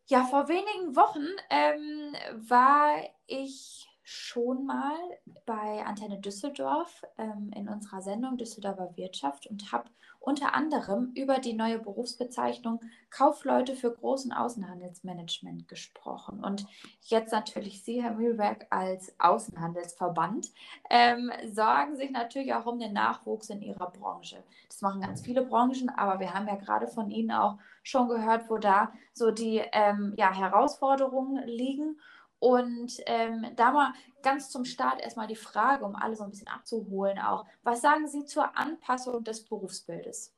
Ja, 0.07 0.25
vor 0.25 0.49
wenigen 0.49 0.97
Wochen 0.97 1.27
ähm, 1.51 2.15
war 2.49 2.97
ich 3.27 3.90
schon 4.11 4.67
mal 4.67 4.99
bei 5.47 5.87
Antenne 5.87 6.19
Düsseldorf 6.19 7.03
ähm, 7.17 7.53
in 7.55 7.69
unserer 7.69 8.03
Sendung 8.03 8.37
Düsseldorfer 8.39 8.97
Wirtschaft 8.97 9.47
und 9.47 9.71
habe 9.71 9.89
unter 10.19 10.53
anderem 10.53 11.13
über 11.15 11.39
die 11.39 11.53
neue 11.53 11.79
Berufsbezeichnung 11.79 12.81
Kaufleute 13.11 13.77
für 13.77 13.95
Groß- 13.95 14.25
und 14.25 14.33
Außenhandelsmanagement 14.33 15.69
gesprochen. 15.69 16.43
Und 16.43 16.67
jetzt 17.03 17.31
natürlich 17.31 17.85
Sie, 17.85 18.03
Herr 18.03 18.15
Mühlberg, 18.15 18.67
als 18.71 19.15
Außenhandelsverband 19.21 20.49
ähm, 20.91 21.31
sorgen 21.53 21.95
sich 21.95 22.11
natürlich 22.11 22.53
auch 22.53 22.67
um 22.67 22.81
den 22.81 22.93
Nachwuchs 22.93 23.49
in 23.49 23.63
Ihrer 23.63 23.93
Branche. 23.93 24.43
Das 24.69 24.83
machen 24.83 25.03
ganz 25.03 25.23
viele 25.23 25.43
Branchen, 25.43 25.89
aber 25.89 26.19
wir 26.19 26.35
haben 26.35 26.49
ja 26.49 26.57
gerade 26.57 26.89
von 26.89 27.11
Ihnen 27.13 27.31
auch 27.31 27.59
schon 27.85 28.09
gehört, 28.09 28.51
wo 28.51 28.59
da 28.59 28.93
so 29.13 29.31
die 29.31 29.63
ähm, 29.73 30.15
ja, 30.17 30.35
Herausforderungen 30.35 31.47
liegen. 31.47 32.01
Und 32.41 32.93
ähm, 33.07 33.47
da 33.55 33.71
mal 33.71 33.93
ganz 34.23 34.51
zum 34.51 34.65
Start 34.65 35.01
erstmal 35.01 35.27
die 35.27 35.37
Frage, 35.37 35.85
um 35.85 35.95
alle 35.95 36.17
so 36.17 36.25
ein 36.25 36.31
bisschen 36.31 36.49
abzuholen 36.49 37.19
auch. 37.19 37.45
Was 37.63 37.83
sagen 37.83 38.09
Sie 38.09 38.25
zur 38.25 38.57
Anpassung 38.57 39.23
des 39.23 39.45
Berufsbildes? 39.45 40.35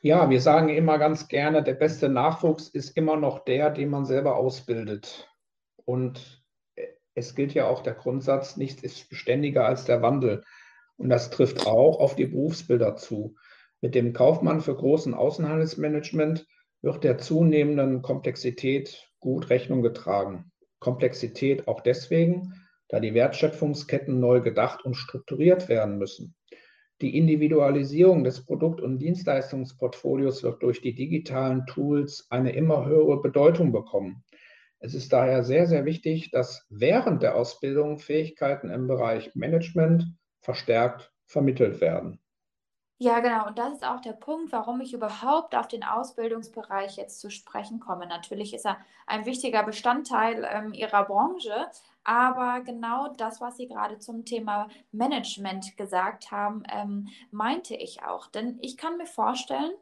Ja, 0.00 0.30
wir 0.30 0.40
sagen 0.40 0.70
immer 0.70 0.98
ganz 0.98 1.28
gerne, 1.28 1.62
der 1.62 1.74
beste 1.74 2.08
Nachwuchs 2.08 2.68
ist 2.68 2.96
immer 2.96 3.16
noch 3.16 3.44
der, 3.44 3.70
den 3.70 3.90
man 3.90 4.06
selber 4.06 4.36
ausbildet. 4.36 5.28
Und 5.84 6.42
äh, 6.76 6.86
es 7.14 7.34
gilt 7.34 7.52
ja 7.52 7.68
auch 7.68 7.82
der 7.82 7.94
Grundsatz, 7.94 8.56
nichts 8.56 8.82
ist 8.82 9.08
beständiger 9.10 9.66
als 9.66 9.84
der 9.84 10.00
Wandel. 10.00 10.42
Und 10.96 11.10
das 11.10 11.30
trifft 11.30 11.66
auch 11.66 12.00
auf 12.00 12.16
die 12.16 12.26
Berufsbilder 12.26 12.96
zu. 12.96 13.36
Mit 13.82 13.94
dem 13.94 14.12
Kaufmann 14.14 14.60
für 14.62 14.74
großen 14.74 15.12
Außenhandelsmanagement 15.12 16.46
wird 16.80 17.04
der 17.04 17.18
zunehmenden 17.18 18.00
Komplexität 18.00 19.10
gut 19.20 19.50
Rechnung 19.50 19.82
getragen. 19.82 20.51
Komplexität 20.82 21.68
auch 21.68 21.80
deswegen, 21.80 22.54
da 22.88 22.98
die 22.98 23.14
Wertschöpfungsketten 23.14 24.18
neu 24.18 24.40
gedacht 24.40 24.84
und 24.84 24.94
strukturiert 24.94 25.68
werden 25.68 25.96
müssen. 25.96 26.34
Die 27.00 27.16
Individualisierung 27.16 28.24
des 28.24 28.44
Produkt- 28.44 28.80
und 28.80 28.98
Dienstleistungsportfolios 28.98 30.42
wird 30.42 30.62
durch 30.62 30.82
die 30.82 30.94
digitalen 30.94 31.66
Tools 31.66 32.26
eine 32.30 32.52
immer 32.52 32.84
höhere 32.84 33.22
Bedeutung 33.22 33.72
bekommen. 33.72 34.24
Es 34.80 34.94
ist 34.94 35.12
daher 35.12 35.44
sehr, 35.44 35.66
sehr 35.66 35.84
wichtig, 35.84 36.32
dass 36.32 36.66
während 36.68 37.22
der 37.22 37.36
Ausbildung 37.36 37.98
Fähigkeiten 37.98 38.68
im 38.68 38.88
Bereich 38.88 39.34
Management 39.34 40.04
verstärkt 40.40 41.12
vermittelt 41.26 41.80
werden. 41.80 42.18
Ja, 43.02 43.18
genau. 43.18 43.48
Und 43.48 43.58
das 43.58 43.72
ist 43.72 43.84
auch 43.84 44.00
der 44.00 44.12
Punkt, 44.12 44.52
warum 44.52 44.80
ich 44.80 44.94
überhaupt 44.94 45.56
auf 45.56 45.66
den 45.66 45.82
Ausbildungsbereich 45.82 46.96
jetzt 46.96 47.18
zu 47.18 47.32
sprechen 47.32 47.80
komme. 47.80 48.06
Natürlich 48.06 48.54
ist 48.54 48.64
er 48.64 48.76
ein 49.08 49.26
wichtiger 49.26 49.64
Bestandteil 49.64 50.48
ähm, 50.48 50.72
Ihrer 50.72 51.02
Branche, 51.06 51.66
aber 52.04 52.60
genau 52.60 53.08
das, 53.08 53.40
was 53.40 53.56
Sie 53.56 53.66
gerade 53.66 53.98
zum 53.98 54.24
Thema 54.24 54.68
Management 54.92 55.76
gesagt 55.76 56.30
haben, 56.30 56.62
ähm, 56.72 57.08
meinte 57.32 57.74
ich 57.74 58.04
auch. 58.04 58.28
Denn 58.28 58.60
ich 58.60 58.76
kann 58.76 58.98
mir 58.98 59.06
vorstellen, 59.06 59.72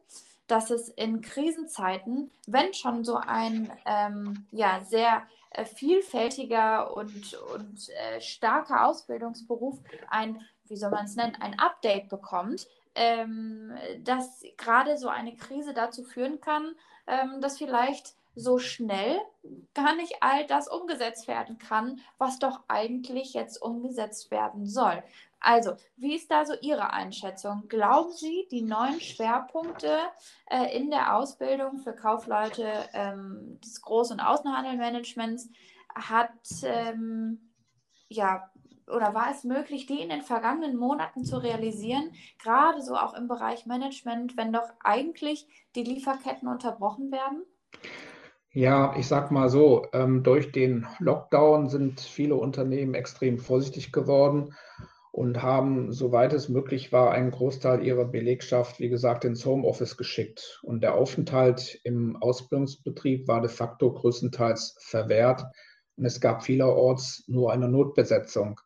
dass 0.47 0.71
es 0.71 0.89
in 0.89 1.21
Krisenzeiten, 1.21 2.31
wenn 2.47 2.73
schon 2.73 3.05
so 3.05 3.17
ein 3.17 3.71
ähm, 3.85 4.47
ja, 4.51 4.81
sehr 4.81 5.25
äh, 5.51 5.67
vielfältiger 5.67 6.97
und, 6.97 7.35
und 7.55 7.91
äh, 7.91 8.19
starker 8.23 8.87
Ausbildungsberuf 8.87 9.79
ein, 10.09 10.41
wie 10.69 10.77
soll 10.77 10.91
man 10.91 11.05
es 11.05 11.17
nennen, 11.17 11.37
ein 11.39 11.59
Update 11.59 12.09
bekommt, 12.09 12.67
ähm, 12.95 13.73
dass 14.01 14.43
gerade 14.57 14.99
so 14.99 15.09
eine 15.09 15.37
Krise 15.37 15.75
dazu 15.75 16.03
führen 16.05 16.41
kann, 16.41 16.75
ähm, 17.07 17.41
dass 17.41 17.59
vielleicht 17.59 18.15
so 18.35 18.59
schnell 18.59 19.21
gar 19.75 19.97
nicht 19.97 20.17
all 20.21 20.47
das 20.47 20.69
umgesetzt 20.69 21.29
werden 21.29 21.59
kann, 21.59 22.01
was 22.19 22.39
doch 22.39 22.61
eigentlich 22.69 23.35
jetzt 23.35 23.61
umgesetzt 23.61 24.31
werden 24.31 24.67
soll. 24.67 25.03
Also, 25.41 25.73
wie 25.97 26.15
ist 26.15 26.31
da 26.31 26.45
so 26.45 26.53
Ihre 26.61 26.93
Einschätzung? 26.93 27.65
Glauben 27.69 28.13
Sie, 28.13 28.47
die 28.51 28.61
neuen 28.61 29.01
Schwerpunkte 29.01 29.99
äh, 30.51 30.77
in 30.77 30.91
der 30.91 31.17
Ausbildung 31.17 31.79
für 31.79 31.95
Kaufleute 31.95 32.71
ähm, 32.93 33.59
des 33.65 33.83
Groß- 33.83 34.13
und 34.13 34.21
Außenhandelmanagements 34.21 35.49
hat 35.95 36.31
ähm, 36.63 37.51
ja 38.09 38.51
oder 38.91 39.15
war 39.15 39.31
es 39.31 39.45
möglich, 39.45 39.87
die 39.87 40.01
in 40.01 40.09
den 40.09 40.23
vergangenen 40.23 40.77
Monaten 40.77 41.25
zu 41.25 41.39
realisieren, 41.39 42.11
gerade 42.43 42.83
so 42.83 42.95
auch 42.95 43.15
im 43.15 43.29
Bereich 43.29 43.67
Management, 43.67 44.37
wenn 44.37 44.53
doch 44.53 44.69
eigentlich 44.83 45.47
die 45.75 45.85
Lieferketten 45.85 46.49
unterbrochen 46.49 47.11
werden? 47.11 47.45
Ja, 48.53 48.97
ich 48.97 49.07
sag 49.07 49.31
mal 49.31 49.49
so, 49.49 49.87
ähm, 49.93 50.25
durch 50.25 50.51
den 50.51 50.87
Lockdown 50.99 51.69
sind 51.69 52.01
viele 52.01 52.35
Unternehmen 52.35 52.95
extrem 52.95 53.39
vorsichtig 53.39 53.93
geworden 53.93 54.57
und 55.13 55.43
haben, 55.43 55.93
soweit 55.93 56.33
es 56.33 56.49
möglich 56.49 56.93
war, 56.93 57.13
einen 57.13 57.31
Großteil 57.31 57.85
ihrer 57.85 58.05
Belegschaft, 58.07 58.81
wie 58.81 58.89
gesagt, 58.89 59.25
ins 59.25 59.45
Homeoffice 59.45 59.97
geschickt. 59.97 60.61
Und 60.63 60.83
der 60.83 60.95
Aufenthalt 60.95 61.81
im 61.85 62.17
Ausbildungsbetrieb 62.17 63.29
war 63.29 63.41
de 63.41 63.51
facto 63.51 63.93
größtenteils 63.93 64.77
verwehrt 64.81 65.45
und 65.97 66.05
es 66.05 66.21
gab 66.21 66.43
vielerorts 66.43 67.25
nur 67.29 67.53
eine 67.53 67.69
Notbesetzung. 67.69 68.61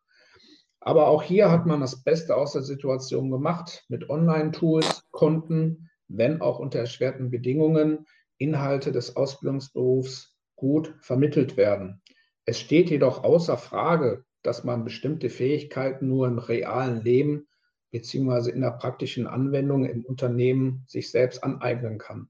Aber 0.87 1.09
auch 1.09 1.23
hier 1.23 1.51
hat 1.51 1.65
man 1.65 1.81
das 1.81 2.05
Beste 2.05 2.37
aus 2.37 2.53
der 2.53 2.61
Situation 2.61 3.31
gemacht. 3.31 3.87
Mit 3.89 4.11
Online-Tools 4.11 5.05
konnten, 5.13 5.89
wenn 6.09 6.43
auch 6.43 6.59
unter 6.59 6.79
erschwerten 6.79 7.31
Bedingungen, 7.31 8.05
Inhalte 8.37 8.93
des 8.93 9.17
Ausbildungsberufs 9.17 10.37
gut 10.57 10.95
vermittelt 11.01 11.57
werden. 11.57 12.03
Es 12.45 12.61
steht 12.61 12.91
jedoch 12.91 13.25
außer 13.25 13.57
Frage, 13.57 14.27
dass 14.43 14.65
man 14.65 14.85
bestimmte 14.85 15.31
Fähigkeiten 15.31 16.07
nur 16.07 16.27
im 16.27 16.39
realen 16.39 17.03
Leben 17.03 17.49
bzw. 17.91 18.51
in 18.51 18.61
der 18.61 18.73
praktischen 18.73 19.27
Anwendung 19.27 19.87
im 19.87 20.05
Unternehmen 20.05 20.85
sich 20.87 21.11
selbst 21.11 21.43
aneignen 21.43 21.97
kann. 21.97 22.29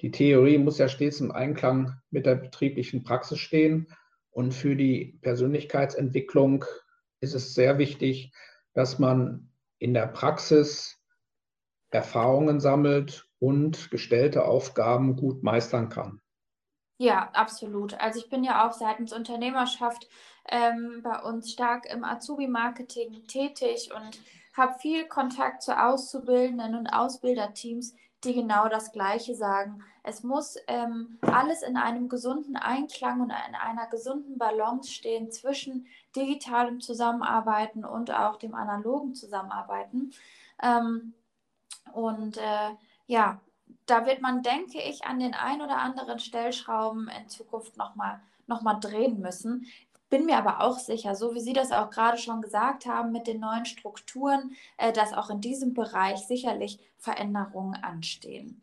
Die 0.00 0.10
Theorie 0.10 0.56
muss 0.56 0.78
ja 0.78 0.88
stets 0.88 1.20
im 1.20 1.32
Einklang 1.32 2.00
mit 2.10 2.24
der 2.24 2.36
betrieblichen 2.36 3.02
Praxis 3.02 3.40
stehen 3.40 3.88
und 4.30 4.54
für 4.54 4.74
die 4.74 5.18
Persönlichkeitsentwicklung 5.20 6.64
ist 7.24 7.34
es 7.34 7.54
sehr 7.54 7.78
wichtig, 7.78 8.32
dass 8.74 8.98
man 8.98 9.50
in 9.78 9.94
der 9.94 10.06
Praxis 10.06 11.00
Erfahrungen 11.90 12.60
sammelt 12.60 13.28
und 13.38 13.90
gestellte 13.90 14.44
Aufgaben 14.44 15.16
gut 15.16 15.42
meistern 15.42 15.88
kann. 15.88 16.20
Ja, 16.98 17.30
absolut. 17.32 17.94
Also 18.00 18.20
ich 18.20 18.28
bin 18.28 18.44
ja 18.44 18.66
auch 18.66 18.72
seitens 18.72 19.12
Unternehmerschaft 19.12 20.08
ähm, 20.48 21.00
bei 21.02 21.20
uns 21.22 21.52
stark 21.52 21.86
im 21.86 22.04
Azubi-Marketing 22.04 23.26
tätig 23.26 23.90
und 23.94 24.20
habe 24.56 24.78
viel 24.78 25.06
Kontakt 25.06 25.62
zu 25.62 25.76
Auszubildenden 25.76 26.76
und 26.76 26.88
Ausbilderteams, 26.88 27.94
die 28.24 28.34
genau 28.34 28.68
das 28.68 28.92
Gleiche 28.92 29.34
sagen. 29.34 29.82
Es 30.02 30.22
muss 30.22 30.56
ähm, 30.66 31.18
alles 31.22 31.62
in 31.62 31.76
einem 31.76 32.08
gesunden 32.08 32.56
Einklang 32.56 33.20
und 33.20 33.30
in 33.30 33.54
einer 33.54 33.86
gesunden 33.86 34.38
Balance 34.38 34.92
stehen 34.92 35.30
zwischen 35.30 35.86
digitalem 36.14 36.80
Zusammenarbeiten 36.80 37.84
und 37.84 38.10
auch 38.10 38.36
dem 38.36 38.54
analogen 38.54 39.14
Zusammenarbeiten. 39.14 40.12
Ähm, 40.62 41.14
und 41.92 42.36
äh, 42.36 42.70
ja, 43.06 43.40
da 43.86 44.06
wird 44.06 44.20
man, 44.20 44.42
denke 44.42 44.80
ich, 44.80 45.04
an 45.04 45.20
den 45.20 45.34
ein 45.34 45.62
oder 45.62 45.78
anderen 45.78 46.18
Stellschrauben 46.18 47.08
in 47.08 47.28
Zukunft 47.28 47.76
nochmal 47.76 48.20
noch 48.46 48.62
mal 48.62 48.74
drehen 48.74 49.20
müssen. 49.20 49.66
Bin 50.10 50.26
mir 50.26 50.36
aber 50.36 50.60
auch 50.60 50.78
sicher, 50.78 51.14
so 51.14 51.34
wie 51.34 51.40
Sie 51.40 51.52
das 51.52 51.72
auch 51.72 51.90
gerade 51.90 52.18
schon 52.18 52.42
gesagt 52.42 52.86
haben, 52.86 53.10
mit 53.10 53.26
den 53.26 53.40
neuen 53.40 53.64
Strukturen, 53.64 54.54
äh, 54.76 54.92
dass 54.92 55.12
auch 55.12 55.30
in 55.30 55.40
diesem 55.40 55.74
Bereich 55.74 56.26
sicherlich 56.26 56.78
Veränderungen 56.98 57.82
anstehen. 57.82 58.62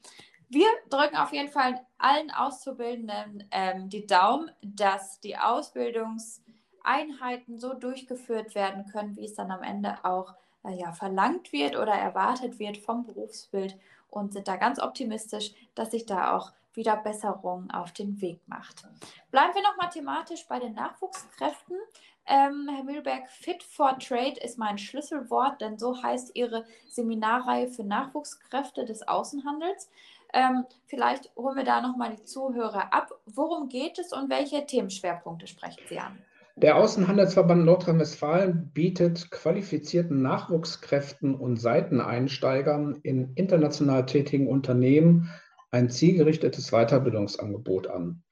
Wir 0.49 0.67
drücken 0.89 1.15
auf 1.15 1.31
jeden 1.31 1.49
Fall 1.49 1.79
allen 1.97 2.29
Auszubildenden 2.29 3.47
ähm, 3.51 3.87
die 3.89 4.05
Daumen, 4.05 4.51
dass 4.61 5.21
die 5.21 5.37
Ausbildungseinheiten 5.37 7.57
so 7.57 7.73
durchgeführt 7.73 8.53
werden 8.53 8.85
können, 8.91 9.15
wie 9.15 9.23
es 9.23 9.33
dann 9.33 9.49
am 9.49 9.63
Ende 9.63 10.03
auch 10.03 10.33
äh, 10.65 10.77
ja, 10.77 10.91
verlangt 10.91 11.53
wird 11.53 11.77
oder 11.77 11.93
erwartet 11.93 12.59
wird 12.59 12.77
vom 12.77 13.05
Berufsbild 13.05 13.77
und 14.09 14.33
sind 14.33 14.47
da 14.47 14.57
ganz 14.57 14.79
optimistisch, 14.79 15.53
dass 15.73 15.89
sich 15.91 16.05
da 16.05 16.35
auch 16.35 16.51
wieder 16.73 16.97
Besserung 16.97 17.69
auf 17.71 17.91
den 17.91 18.21
Weg 18.21 18.41
macht. 18.47 18.87
Bleiben 19.31 19.53
wir 19.53 19.61
noch 19.63 19.77
mathematisch 19.77 20.45
bei 20.47 20.59
den 20.59 20.73
Nachwuchskräften. 20.73 21.77
Ähm, 22.27 22.69
Herr 22.73 22.83
Mühlberg, 22.83 23.29
Fit 23.29 23.63
for 23.63 23.97
Trade 23.99 24.39
ist 24.41 24.57
mein 24.57 24.77
Schlüsselwort, 24.77 25.59
denn 25.59 25.77
so 25.77 26.01
heißt 26.01 26.35
Ihre 26.35 26.65
Seminarreihe 26.87 27.67
für 27.67 27.83
Nachwuchskräfte 27.83 28.85
des 28.85 29.07
Außenhandels. 29.07 29.89
Ähm, 30.33 30.65
vielleicht 30.85 31.35
holen 31.35 31.57
wir 31.57 31.65
da 31.65 31.81
nochmal 31.81 32.15
die 32.15 32.23
Zuhörer 32.23 32.93
ab. 32.93 33.11
Worum 33.25 33.69
geht 33.69 33.99
es 33.99 34.13
und 34.13 34.29
welche 34.29 34.65
Themenschwerpunkte 34.65 35.47
sprechen 35.47 35.81
Sie 35.89 35.99
an? 35.99 36.19
Der 36.57 36.75
Außenhandelsverband 36.75 37.65
Nordrhein-Westfalen 37.65 38.71
bietet 38.73 39.31
qualifizierten 39.31 40.21
Nachwuchskräften 40.21 41.33
und 41.33 41.57
Seiteneinsteigern 41.57 42.99
in 43.03 43.33
international 43.35 44.05
tätigen 44.05 44.47
Unternehmen 44.47 45.29
ein 45.71 45.89
zielgerichtetes 45.89 46.71
Weiterbildungsangebot 46.71 47.87
an. 47.87 48.23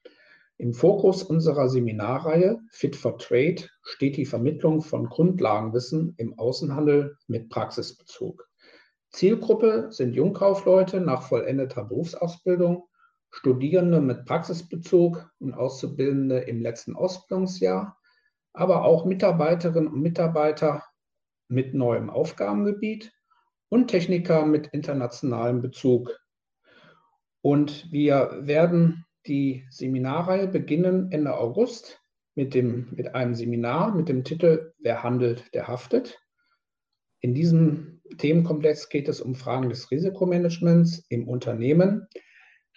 Im 0.58 0.74
Fokus 0.74 1.22
unserer 1.22 1.70
Seminarreihe 1.70 2.58
Fit 2.70 2.94
for 2.94 3.16
Trade 3.16 3.64
steht 3.82 4.18
die 4.18 4.26
Vermittlung 4.26 4.82
von 4.82 5.08
Grundlagenwissen 5.08 6.14
im 6.18 6.38
Außenhandel 6.38 7.16
mit 7.28 7.48
Praxisbezug. 7.48 8.46
Zielgruppe 9.08 9.88
sind 9.90 10.14
Jungkaufleute 10.14 11.00
nach 11.00 11.22
vollendeter 11.22 11.84
Berufsausbildung, 11.84 12.84
Studierende 13.30 14.02
mit 14.02 14.26
Praxisbezug 14.26 15.30
und 15.38 15.54
Auszubildende 15.54 16.40
im 16.40 16.60
letzten 16.60 16.94
Ausbildungsjahr, 16.94 17.96
aber 18.52 18.84
auch 18.84 19.06
Mitarbeiterinnen 19.06 19.90
und 19.90 20.02
Mitarbeiter 20.02 20.84
mit 21.48 21.72
neuem 21.72 22.10
Aufgabengebiet 22.10 23.12
und 23.70 23.88
Techniker 23.88 24.44
mit 24.44 24.66
internationalem 24.68 25.62
Bezug. 25.62 26.19
Und 27.42 27.90
wir 27.90 28.38
werden 28.40 29.06
die 29.26 29.64
Seminarreihe 29.70 30.48
beginnen 30.48 31.10
Ende 31.12 31.36
August 31.36 32.00
mit, 32.34 32.54
dem, 32.54 32.88
mit 32.92 33.14
einem 33.14 33.34
Seminar 33.34 33.94
mit 33.94 34.08
dem 34.08 34.24
Titel 34.24 34.72
Wer 34.78 35.02
handelt, 35.02 35.52
der 35.54 35.68
haftet. 35.68 36.18
In 37.20 37.34
diesem 37.34 38.00
Themenkomplex 38.18 38.88
geht 38.88 39.08
es 39.08 39.20
um 39.20 39.34
Fragen 39.34 39.68
des 39.68 39.90
Risikomanagements 39.90 41.04
im 41.08 41.28
Unternehmen. 41.28 42.08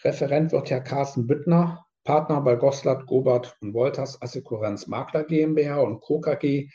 Referent 0.04 0.52
wird 0.52 0.69
Herr 0.69 0.82
Carsten 0.82 1.28
Büttner, 1.28 1.86
Partner 2.04 2.41
bei 2.41 2.56
Goslat, 2.56 3.06
Gobert 3.08 3.56
und 3.62 3.73
Wolters 3.73 4.21
Assekuranz 4.21 4.88
Makler 4.88 5.23
GmbH 5.23 5.80
und 5.80 6.02
Co. 6.02 6.19
KG 6.19 6.69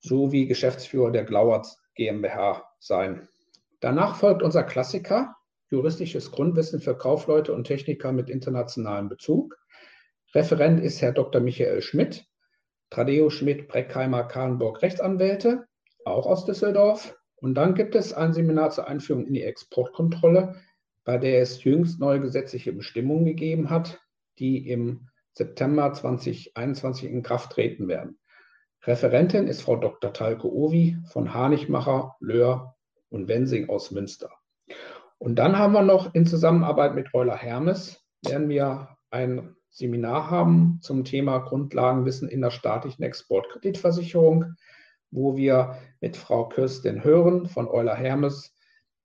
sowie 0.00 0.46
Geschäftsführer 0.46 1.10
der 1.10 1.24
Glauert 1.24 1.66
GmbH 1.94 2.64
sein. 2.80 3.28
Danach 3.80 4.16
folgt 4.16 4.42
unser 4.42 4.62
Klassiker, 4.62 5.36
juristisches 5.72 6.30
Grundwissen 6.30 6.80
für 6.80 6.96
Kaufleute 6.96 7.52
und 7.52 7.64
Techniker 7.64 8.12
mit 8.12 8.30
internationalem 8.30 9.08
Bezug. 9.08 9.58
Referent 10.34 10.80
ist 10.80 11.02
Herr 11.02 11.12
Dr. 11.12 11.40
Michael 11.40 11.82
Schmidt, 11.82 12.26
Tradeo 12.90 13.30
Schmidt, 13.30 13.68
Breckheimer, 13.68 14.24
Kahlenburg 14.24 14.82
Rechtsanwälte 14.82 15.66
auch 16.04 16.26
aus 16.26 16.44
Düsseldorf. 16.44 17.16
Und 17.36 17.54
dann 17.54 17.74
gibt 17.74 17.94
es 17.94 18.12
ein 18.12 18.32
Seminar 18.32 18.70
zur 18.70 18.86
Einführung 18.86 19.26
in 19.26 19.34
die 19.34 19.42
Exportkontrolle, 19.42 20.56
bei 21.04 21.18
der 21.18 21.40
es 21.40 21.64
jüngst 21.64 21.98
neue 21.98 22.20
gesetzliche 22.20 22.72
Bestimmungen 22.72 23.24
gegeben 23.24 23.70
hat, 23.70 24.00
die 24.38 24.68
im 24.68 25.08
September 25.32 25.92
2021 25.92 27.10
in 27.10 27.22
Kraft 27.22 27.52
treten 27.52 27.88
werden. 27.88 28.18
Referentin 28.84 29.46
ist 29.46 29.62
Frau 29.62 29.76
Dr. 29.76 30.12
Talke 30.12 30.52
Ovi 30.52 30.98
von 31.06 31.32
Hanichmacher, 31.32 32.16
Löhr 32.20 32.76
und 33.10 33.28
Wensing 33.28 33.68
aus 33.68 33.90
Münster. 33.90 34.30
Und 35.22 35.36
dann 35.36 35.58
haben 35.58 35.72
wir 35.72 35.82
noch 35.82 36.14
in 36.14 36.26
Zusammenarbeit 36.26 36.94
mit 36.94 37.14
Euler 37.14 37.36
Hermes, 37.36 38.00
werden 38.24 38.48
wir 38.48 38.96
ein 39.10 39.54
Seminar 39.70 40.30
haben 40.30 40.78
zum 40.82 41.04
Thema 41.04 41.38
Grundlagenwissen 41.38 42.28
in 42.28 42.40
der 42.40 42.50
staatlichen 42.50 43.02
Exportkreditversicherung 43.02 44.56
wo 45.12 45.36
wir 45.36 45.76
mit 46.00 46.16
Frau 46.16 46.48
Kirstin 46.48 47.04
Hören 47.04 47.46
von 47.46 47.68
Euler 47.68 47.94
Hermes 47.94 48.54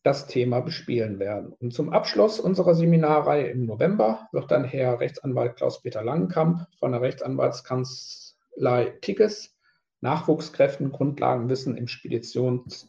das 0.03 0.25
Thema 0.25 0.61
bespielen 0.61 1.19
werden. 1.19 1.53
Und 1.59 1.73
zum 1.73 1.91
Abschluss 1.91 2.39
unserer 2.39 2.73
Seminarreihe 2.73 3.47
im 3.47 3.65
November 3.65 4.29
wird 4.31 4.49
dann 4.49 4.63
Herr 4.63 5.01
Rechtsanwalt 5.01 5.57
Klaus-Peter 5.57 6.03
Langenkamp 6.03 6.65
von 6.79 6.93
der 6.93 7.01
Rechtsanwaltskanzlei 7.01 8.97
Tickes 9.01 9.53
Nachwuchskräften 9.99 10.91
Grundlagenwissen 10.91 11.75
im 11.75 11.87
Speditions- 11.87 12.87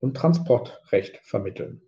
und 0.00 0.16
Transportrecht 0.16 1.20
vermitteln. 1.22 1.87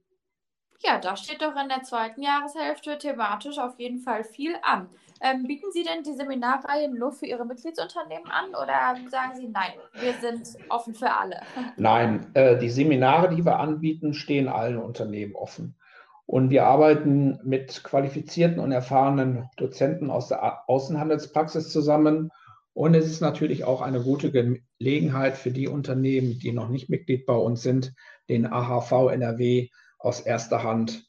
Ja, 0.82 0.98
da 0.98 1.14
steht 1.14 1.42
doch 1.42 1.54
in 1.60 1.68
der 1.68 1.82
zweiten 1.82 2.22
Jahreshälfte 2.22 2.96
thematisch 2.96 3.58
auf 3.58 3.78
jeden 3.78 3.98
Fall 3.98 4.24
viel 4.24 4.54
an. 4.62 4.88
Ähm, 5.22 5.42
bieten 5.46 5.70
Sie 5.72 5.82
denn 5.82 6.02
die 6.02 6.14
Seminarreihe 6.14 6.88
nur 6.88 7.12
für 7.12 7.26
Ihre 7.26 7.44
Mitgliedsunternehmen 7.44 8.30
an 8.30 8.50
oder 8.50 8.96
sagen 9.10 9.36
Sie, 9.36 9.48
nein, 9.48 9.72
wir 10.00 10.14
sind 10.14 10.56
offen 10.70 10.94
für 10.94 11.10
alle? 11.10 11.40
Nein, 11.76 12.30
äh, 12.32 12.56
die 12.56 12.70
Seminare, 12.70 13.34
die 13.34 13.44
wir 13.44 13.58
anbieten, 13.58 14.14
stehen 14.14 14.48
allen 14.48 14.78
Unternehmen 14.78 15.34
offen. 15.34 15.76
Und 16.24 16.48
wir 16.48 16.64
arbeiten 16.64 17.38
mit 17.44 17.82
qualifizierten 17.84 18.60
und 18.60 18.72
erfahrenen 18.72 19.50
Dozenten 19.58 20.10
aus 20.10 20.28
der 20.28 20.70
Außenhandelspraxis 20.70 21.70
zusammen. 21.70 22.30
Und 22.72 22.94
es 22.94 23.04
ist 23.04 23.20
natürlich 23.20 23.64
auch 23.64 23.82
eine 23.82 24.00
gute 24.00 24.30
Gelegenheit 24.30 25.36
für 25.36 25.50
die 25.50 25.68
Unternehmen, 25.68 26.38
die 26.38 26.52
noch 26.52 26.70
nicht 26.70 26.88
Mitglied 26.88 27.26
bei 27.26 27.34
uns 27.34 27.62
sind, 27.62 27.92
den 28.30 28.46
AHV 28.46 29.10
NRW 29.10 29.68
aus 30.00 30.20
erster 30.20 30.62
Hand 30.62 31.06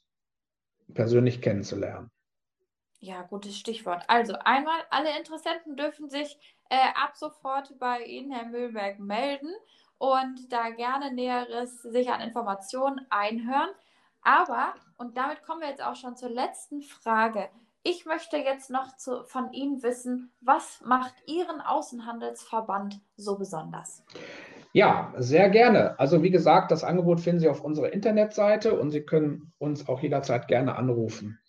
persönlich 0.94 1.42
kennenzulernen. 1.42 2.10
Ja, 3.00 3.22
gutes 3.22 3.58
Stichwort. 3.58 4.04
Also 4.06 4.34
einmal, 4.44 4.78
alle 4.90 5.18
Interessenten 5.18 5.76
dürfen 5.76 6.08
sich 6.08 6.38
äh, 6.70 6.76
ab 6.94 7.16
sofort 7.16 7.76
bei 7.80 8.04
Ihnen, 8.04 8.30
Herr 8.30 8.46
Mühlberg, 8.46 9.00
melden 9.00 9.52
und 9.98 10.52
da 10.52 10.70
gerne 10.70 11.12
Näheres 11.12 11.82
sich 11.82 12.10
an 12.10 12.20
Informationen 12.20 13.04
einhören. 13.10 13.70
Aber, 14.22 14.74
und 14.98 15.16
damit 15.16 15.42
kommen 15.42 15.62
wir 15.62 15.68
jetzt 15.68 15.82
auch 15.82 15.96
schon 15.96 16.16
zur 16.16 16.30
letzten 16.30 16.82
Frage. 16.82 17.50
Ich 17.84 18.06
möchte 18.06 18.36
jetzt 18.36 18.70
noch 18.70 18.96
zu, 18.96 19.24
von 19.24 19.52
Ihnen 19.52 19.82
wissen, 19.82 20.30
was 20.40 20.80
macht 20.84 21.14
Ihren 21.26 21.60
Außenhandelsverband 21.60 23.00
so 23.16 23.36
besonders? 23.36 24.04
Ja, 24.72 25.12
sehr 25.18 25.50
gerne. 25.50 25.98
Also 25.98 26.22
wie 26.22 26.30
gesagt, 26.30 26.70
das 26.70 26.84
Angebot 26.84 27.20
finden 27.20 27.40
Sie 27.40 27.48
auf 27.48 27.60
unserer 27.60 27.92
Internetseite 27.92 28.78
und 28.78 28.92
Sie 28.92 29.02
können 29.02 29.52
uns 29.58 29.88
auch 29.88 30.00
jederzeit 30.00 30.46
gerne 30.46 30.76
anrufen. 30.76 31.40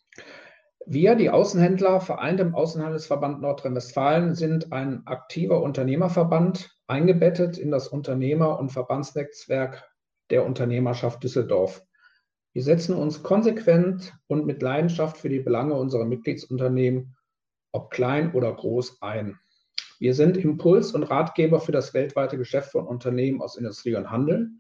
Wir, 0.87 1.15
die 1.15 1.29
Außenhändler, 1.29 2.01
vereint 2.01 2.39
im 2.39 2.55
Außenhandelsverband 2.55 3.39
Nordrhein-Westfalen, 3.39 4.33
sind 4.33 4.73
ein 4.73 5.03
aktiver 5.05 5.61
Unternehmerverband, 5.61 6.75
eingebettet 6.87 7.59
in 7.59 7.69
das 7.69 7.87
Unternehmer- 7.87 8.59
und 8.59 8.71
Verbandsnetzwerk 8.71 9.87
der 10.31 10.45
Unternehmerschaft 10.45 11.23
Düsseldorf. 11.23 11.83
Wir 12.53 12.61
setzen 12.61 12.95
uns 12.95 13.23
konsequent 13.23 14.13
und 14.27 14.45
mit 14.45 14.61
Leidenschaft 14.61 15.17
für 15.17 15.29
die 15.29 15.39
Belange 15.39 15.73
unserer 15.73 16.05
Mitgliedsunternehmen, 16.05 17.15
ob 17.71 17.89
klein 17.89 18.31
oder 18.33 18.53
groß, 18.53 19.01
ein. 19.01 19.39
Wir 19.99 20.13
sind 20.13 20.37
Impuls 20.37 20.91
und 20.91 21.03
Ratgeber 21.03 21.59
für 21.59 21.71
das 21.71 21.95
weltweite 21.95 22.37
Geschäft 22.37 22.71
von 22.71 22.85
Unternehmen 22.85 23.41
aus 23.41 23.57
Industrie 23.57 23.95
und 23.95 24.11
Handel. 24.11 24.51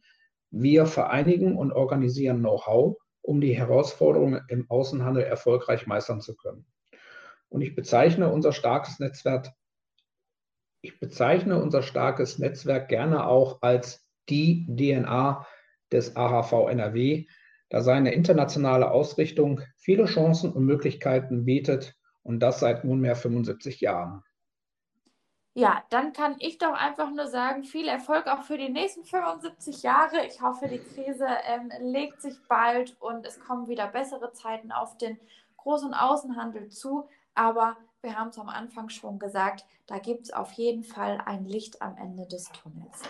Wir 0.49 0.87
vereinigen 0.87 1.55
und 1.55 1.71
organisieren 1.71 2.39
Know-how, 2.39 2.97
um 3.21 3.41
die 3.41 3.55
Herausforderungen 3.55 4.41
im 4.47 4.69
Außenhandel 4.71 5.23
erfolgreich 5.23 5.85
meistern 5.85 6.19
zu 6.19 6.35
können. 6.35 6.65
Und 7.49 7.61
ich 7.61 7.75
bezeichne 7.75 8.31
unser 8.31 8.53
starkes 8.53 8.99
Netzwerk, 8.99 9.51
ich 10.81 10.99
bezeichne 10.99 11.61
unser 11.61 11.83
starkes 11.83 12.39
Netzwerk 12.39 12.89
gerne 12.89 13.27
auch 13.27 13.61
als 13.61 14.07
die 14.29 14.65
DNA 14.65 15.45
des 15.91 16.15
AHV 16.15 16.69
NRW, 16.69 17.27
da 17.73 17.81
seine 17.81 18.13
internationale 18.13 18.91
Ausrichtung 18.91 19.61
viele 19.77 20.05
Chancen 20.05 20.53
und 20.53 20.63
Möglichkeiten 20.63 21.43
bietet 21.43 21.95
und 22.21 22.39
das 22.39 22.59
seit 22.59 22.85
nunmehr 22.85 23.15
75 23.15 23.81
Jahren. 23.81 24.23
Ja, 25.55 25.83
dann 25.89 26.13
kann 26.13 26.35
ich 26.37 26.59
doch 26.59 26.73
einfach 26.73 27.09
nur 27.09 27.25
sagen, 27.25 27.63
viel 27.63 27.87
Erfolg 27.87 28.27
auch 28.27 28.43
für 28.43 28.59
die 28.59 28.69
nächsten 28.69 29.03
75 29.05 29.81
Jahre. 29.81 30.23
Ich 30.27 30.39
hoffe, 30.39 30.67
die 30.67 30.77
Krise 30.77 31.25
ähm, 31.47 31.71
legt 31.79 32.21
sich 32.21 32.35
bald 32.47 32.95
und 32.99 33.25
es 33.25 33.39
kommen 33.39 33.67
wieder 33.67 33.87
bessere 33.87 34.31
Zeiten 34.33 34.71
auf 34.71 34.95
den 34.99 35.17
Groß- 35.57 35.85
und 35.85 35.95
Außenhandel 35.95 36.69
zu. 36.69 37.09
Aber 37.33 37.75
wir 38.03 38.19
haben 38.19 38.29
es 38.29 38.37
am 38.37 38.49
Anfang 38.49 38.89
schon 38.89 39.17
gesagt, 39.17 39.65
da 39.87 39.97
gibt 39.97 40.25
es 40.25 40.33
auf 40.33 40.51
jeden 40.51 40.83
Fall 40.83 41.19
ein 41.25 41.45
Licht 41.45 41.81
am 41.81 41.97
Ende 41.97 42.27
des 42.27 42.51
Tunnels. 42.51 43.01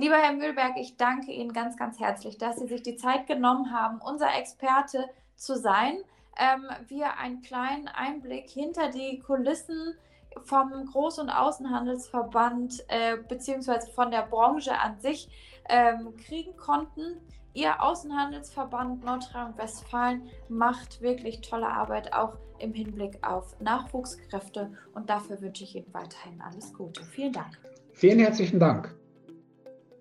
Lieber 0.00 0.16
Herr 0.16 0.32
Mühlberg, 0.32 0.78
ich 0.78 0.96
danke 0.96 1.30
Ihnen 1.30 1.52
ganz, 1.52 1.76
ganz 1.76 2.00
herzlich, 2.00 2.38
dass 2.38 2.56
Sie 2.56 2.66
sich 2.66 2.82
die 2.82 2.96
Zeit 2.96 3.26
genommen 3.26 3.70
haben, 3.70 4.00
unser 4.00 4.34
Experte 4.34 5.10
zu 5.36 5.56
sein. 5.58 5.98
Ähm, 6.38 6.62
wir 6.88 7.18
einen 7.18 7.42
kleinen 7.42 7.86
Einblick 7.86 8.48
hinter 8.48 8.90
die 8.90 9.18
Kulissen 9.18 9.94
vom 10.42 10.70
Groß- 10.88 11.20
und 11.20 11.28
Außenhandelsverband 11.28 12.82
äh, 12.88 13.18
beziehungsweise 13.28 13.90
von 13.90 14.10
der 14.10 14.22
Branche 14.22 14.72
an 14.78 14.98
sich 15.00 15.28
ähm, 15.68 16.16
kriegen 16.16 16.56
konnten. 16.56 17.18
Ihr 17.52 17.82
Außenhandelsverband 17.82 19.04
Nordrhein-Westfalen 19.04 20.30
macht 20.48 21.02
wirklich 21.02 21.42
tolle 21.42 21.68
Arbeit, 21.68 22.14
auch 22.14 22.38
im 22.58 22.72
Hinblick 22.72 23.18
auf 23.22 23.54
Nachwuchskräfte. 23.60 24.72
Und 24.94 25.10
dafür 25.10 25.42
wünsche 25.42 25.64
ich 25.64 25.76
Ihnen 25.76 25.92
weiterhin 25.92 26.40
alles 26.40 26.72
Gute. 26.72 27.04
Vielen 27.04 27.34
Dank. 27.34 27.58
Vielen 27.92 28.20
herzlichen 28.20 28.58
Dank. 28.58 28.98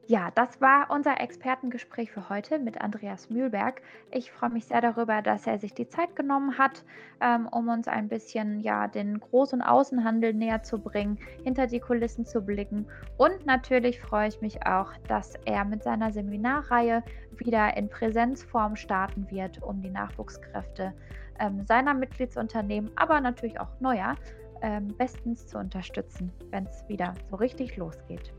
Ja, 0.10 0.32
das 0.34 0.60
war 0.60 0.90
unser 0.90 1.22
Expertengespräch 1.22 2.12
für 2.12 2.30
heute 2.30 2.58
mit 2.58 2.82
Andreas 2.82 3.30
Mühlberg. 3.30 3.80
Ich 4.10 4.32
freue 4.32 4.50
mich 4.50 4.66
sehr 4.66 4.82
darüber, 4.82 5.22
dass 5.22 5.46
er 5.46 5.60
sich 5.60 5.76
die 5.76 5.88
Zeit 5.88 6.16
genommen 6.16 6.58
hat, 6.58 6.84
ähm, 7.22 7.48
um 7.48 7.68
uns 7.68 7.88
ein 7.88 8.10
bisschen 8.10 8.60
ja, 8.62 8.88
den 8.88 9.20
Groß- 9.20 9.54
und 9.54 9.62
Außenhandel 9.62 10.34
näher 10.34 10.64
zu 10.64 10.80
bringen, 10.80 11.20
hinter 11.44 11.68
die 11.68 11.80
Kulissen 11.80 12.26
zu 12.26 12.42
blicken. 12.42 12.88
Und 13.18 13.46
natürlich 13.46 14.02
freue 14.02 14.30
ich 14.30 14.42
mich 14.42 14.66
auch, 14.66 14.94
dass 15.08 15.36
er 15.46 15.64
mit 15.64 15.84
seiner 15.84 16.12
Seminarreihe 16.12 17.04
wieder 17.38 17.78
in 17.78 17.88
Präsenzform 17.88 18.78
starten 18.78 19.30
wird, 19.30 19.62
um 19.62 19.80
die 19.80 19.92
Nachwuchskräfte 19.92 20.92
ähm, 21.40 21.68
seiner 21.68 21.94
Mitgliedsunternehmen, 21.94 22.90
aber 22.96 23.22
natürlich 23.22 23.60
auch 23.60 23.80
neuer, 23.80 24.16
ähm, 24.64 24.88
bestens 24.98 25.46
zu 25.46 25.60
unterstützen, 25.60 26.34
wenn 26.50 26.66
es 26.66 26.84
wieder 26.90 27.14
so 27.30 27.36
richtig 27.36 27.78
losgeht. 27.78 28.34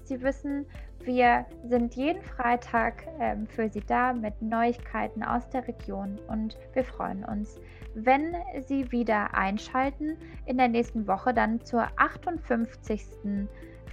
Sie 0.04 0.22
wissen, 0.22 0.68
wir 1.04 1.48
sind 1.66 1.96
jeden 1.96 2.22
Freitag 2.22 3.08
ähm, 3.20 3.48
für 3.48 3.68
Sie 3.70 3.82
da 3.82 4.14
mit 4.14 4.40
Neuigkeiten 4.42 5.24
aus 5.24 5.50
der 5.50 5.68
Region 5.68 6.18
und 6.28 6.58
wir 6.74 6.86
freuen 6.86 7.26
uns, 7.26 7.60
wenn 7.94 8.36
Sie 8.66 8.90
wieder 8.92 9.34
einschalten 9.34 10.18
in 10.46 10.58
der 10.58 10.70
nächsten 10.70 11.08
Woche 11.08 11.34
dann 11.34 11.64
zur 11.66 11.88
58. 11.98 13.02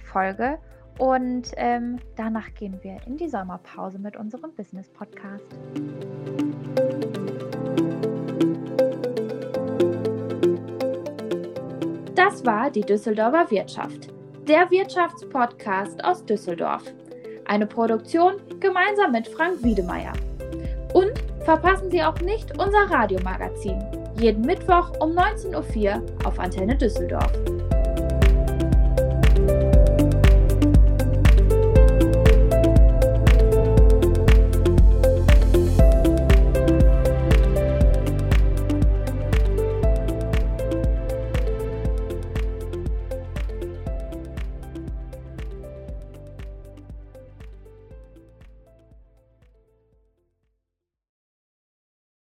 Folge. 0.01 0.57
Und 0.97 1.51
ähm, 1.55 1.99
danach 2.15 2.53
gehen 2.53 2.77
wir 2.81 2.97
in 3.07 3.17
die 3.17 3.29
Sommerpause 3.29 3.97
mit 3.97 4.15
unserem 4.17 4.53
Business 4.53 4.89
Podcast. 4.89 5.45
Das 12.15 12.45
war 12.45 12.69
die 12.69 12.81
Düsseldorfer 12.81 13.49
Wirtschaft, 13.49 14.09
der 14.47 14.69
Wirtschaftspodcast 14.69 16.03
aus 16.03 16.23
Düsseldorf. 16.25 16.83
Eine 17.45 17.65
Produktion 17.65 18.33
gemeinsam 18.59 19.11
mit 19.11 19.27
Frank 19.27 19.63
Wiedemeyer. 19.63 20.13
Und 20.93 21.13
verpassen 21.43 21.89
Sie 21.89 22.03
auch 22.03 22.19
nicht 22.21 22.51
unser 22.57 22.89
Radiomagazin. 22.89 23.83
Jeden 24.17 24.45
Mittwoch 24.45 24.91
um 24.99 25.11
19.04 25.11 25.95
Uhr 25.95 26.27
auf 26.27 26.39
Antenne 26.39 26.75
Düsseldorf. 26.77 27.31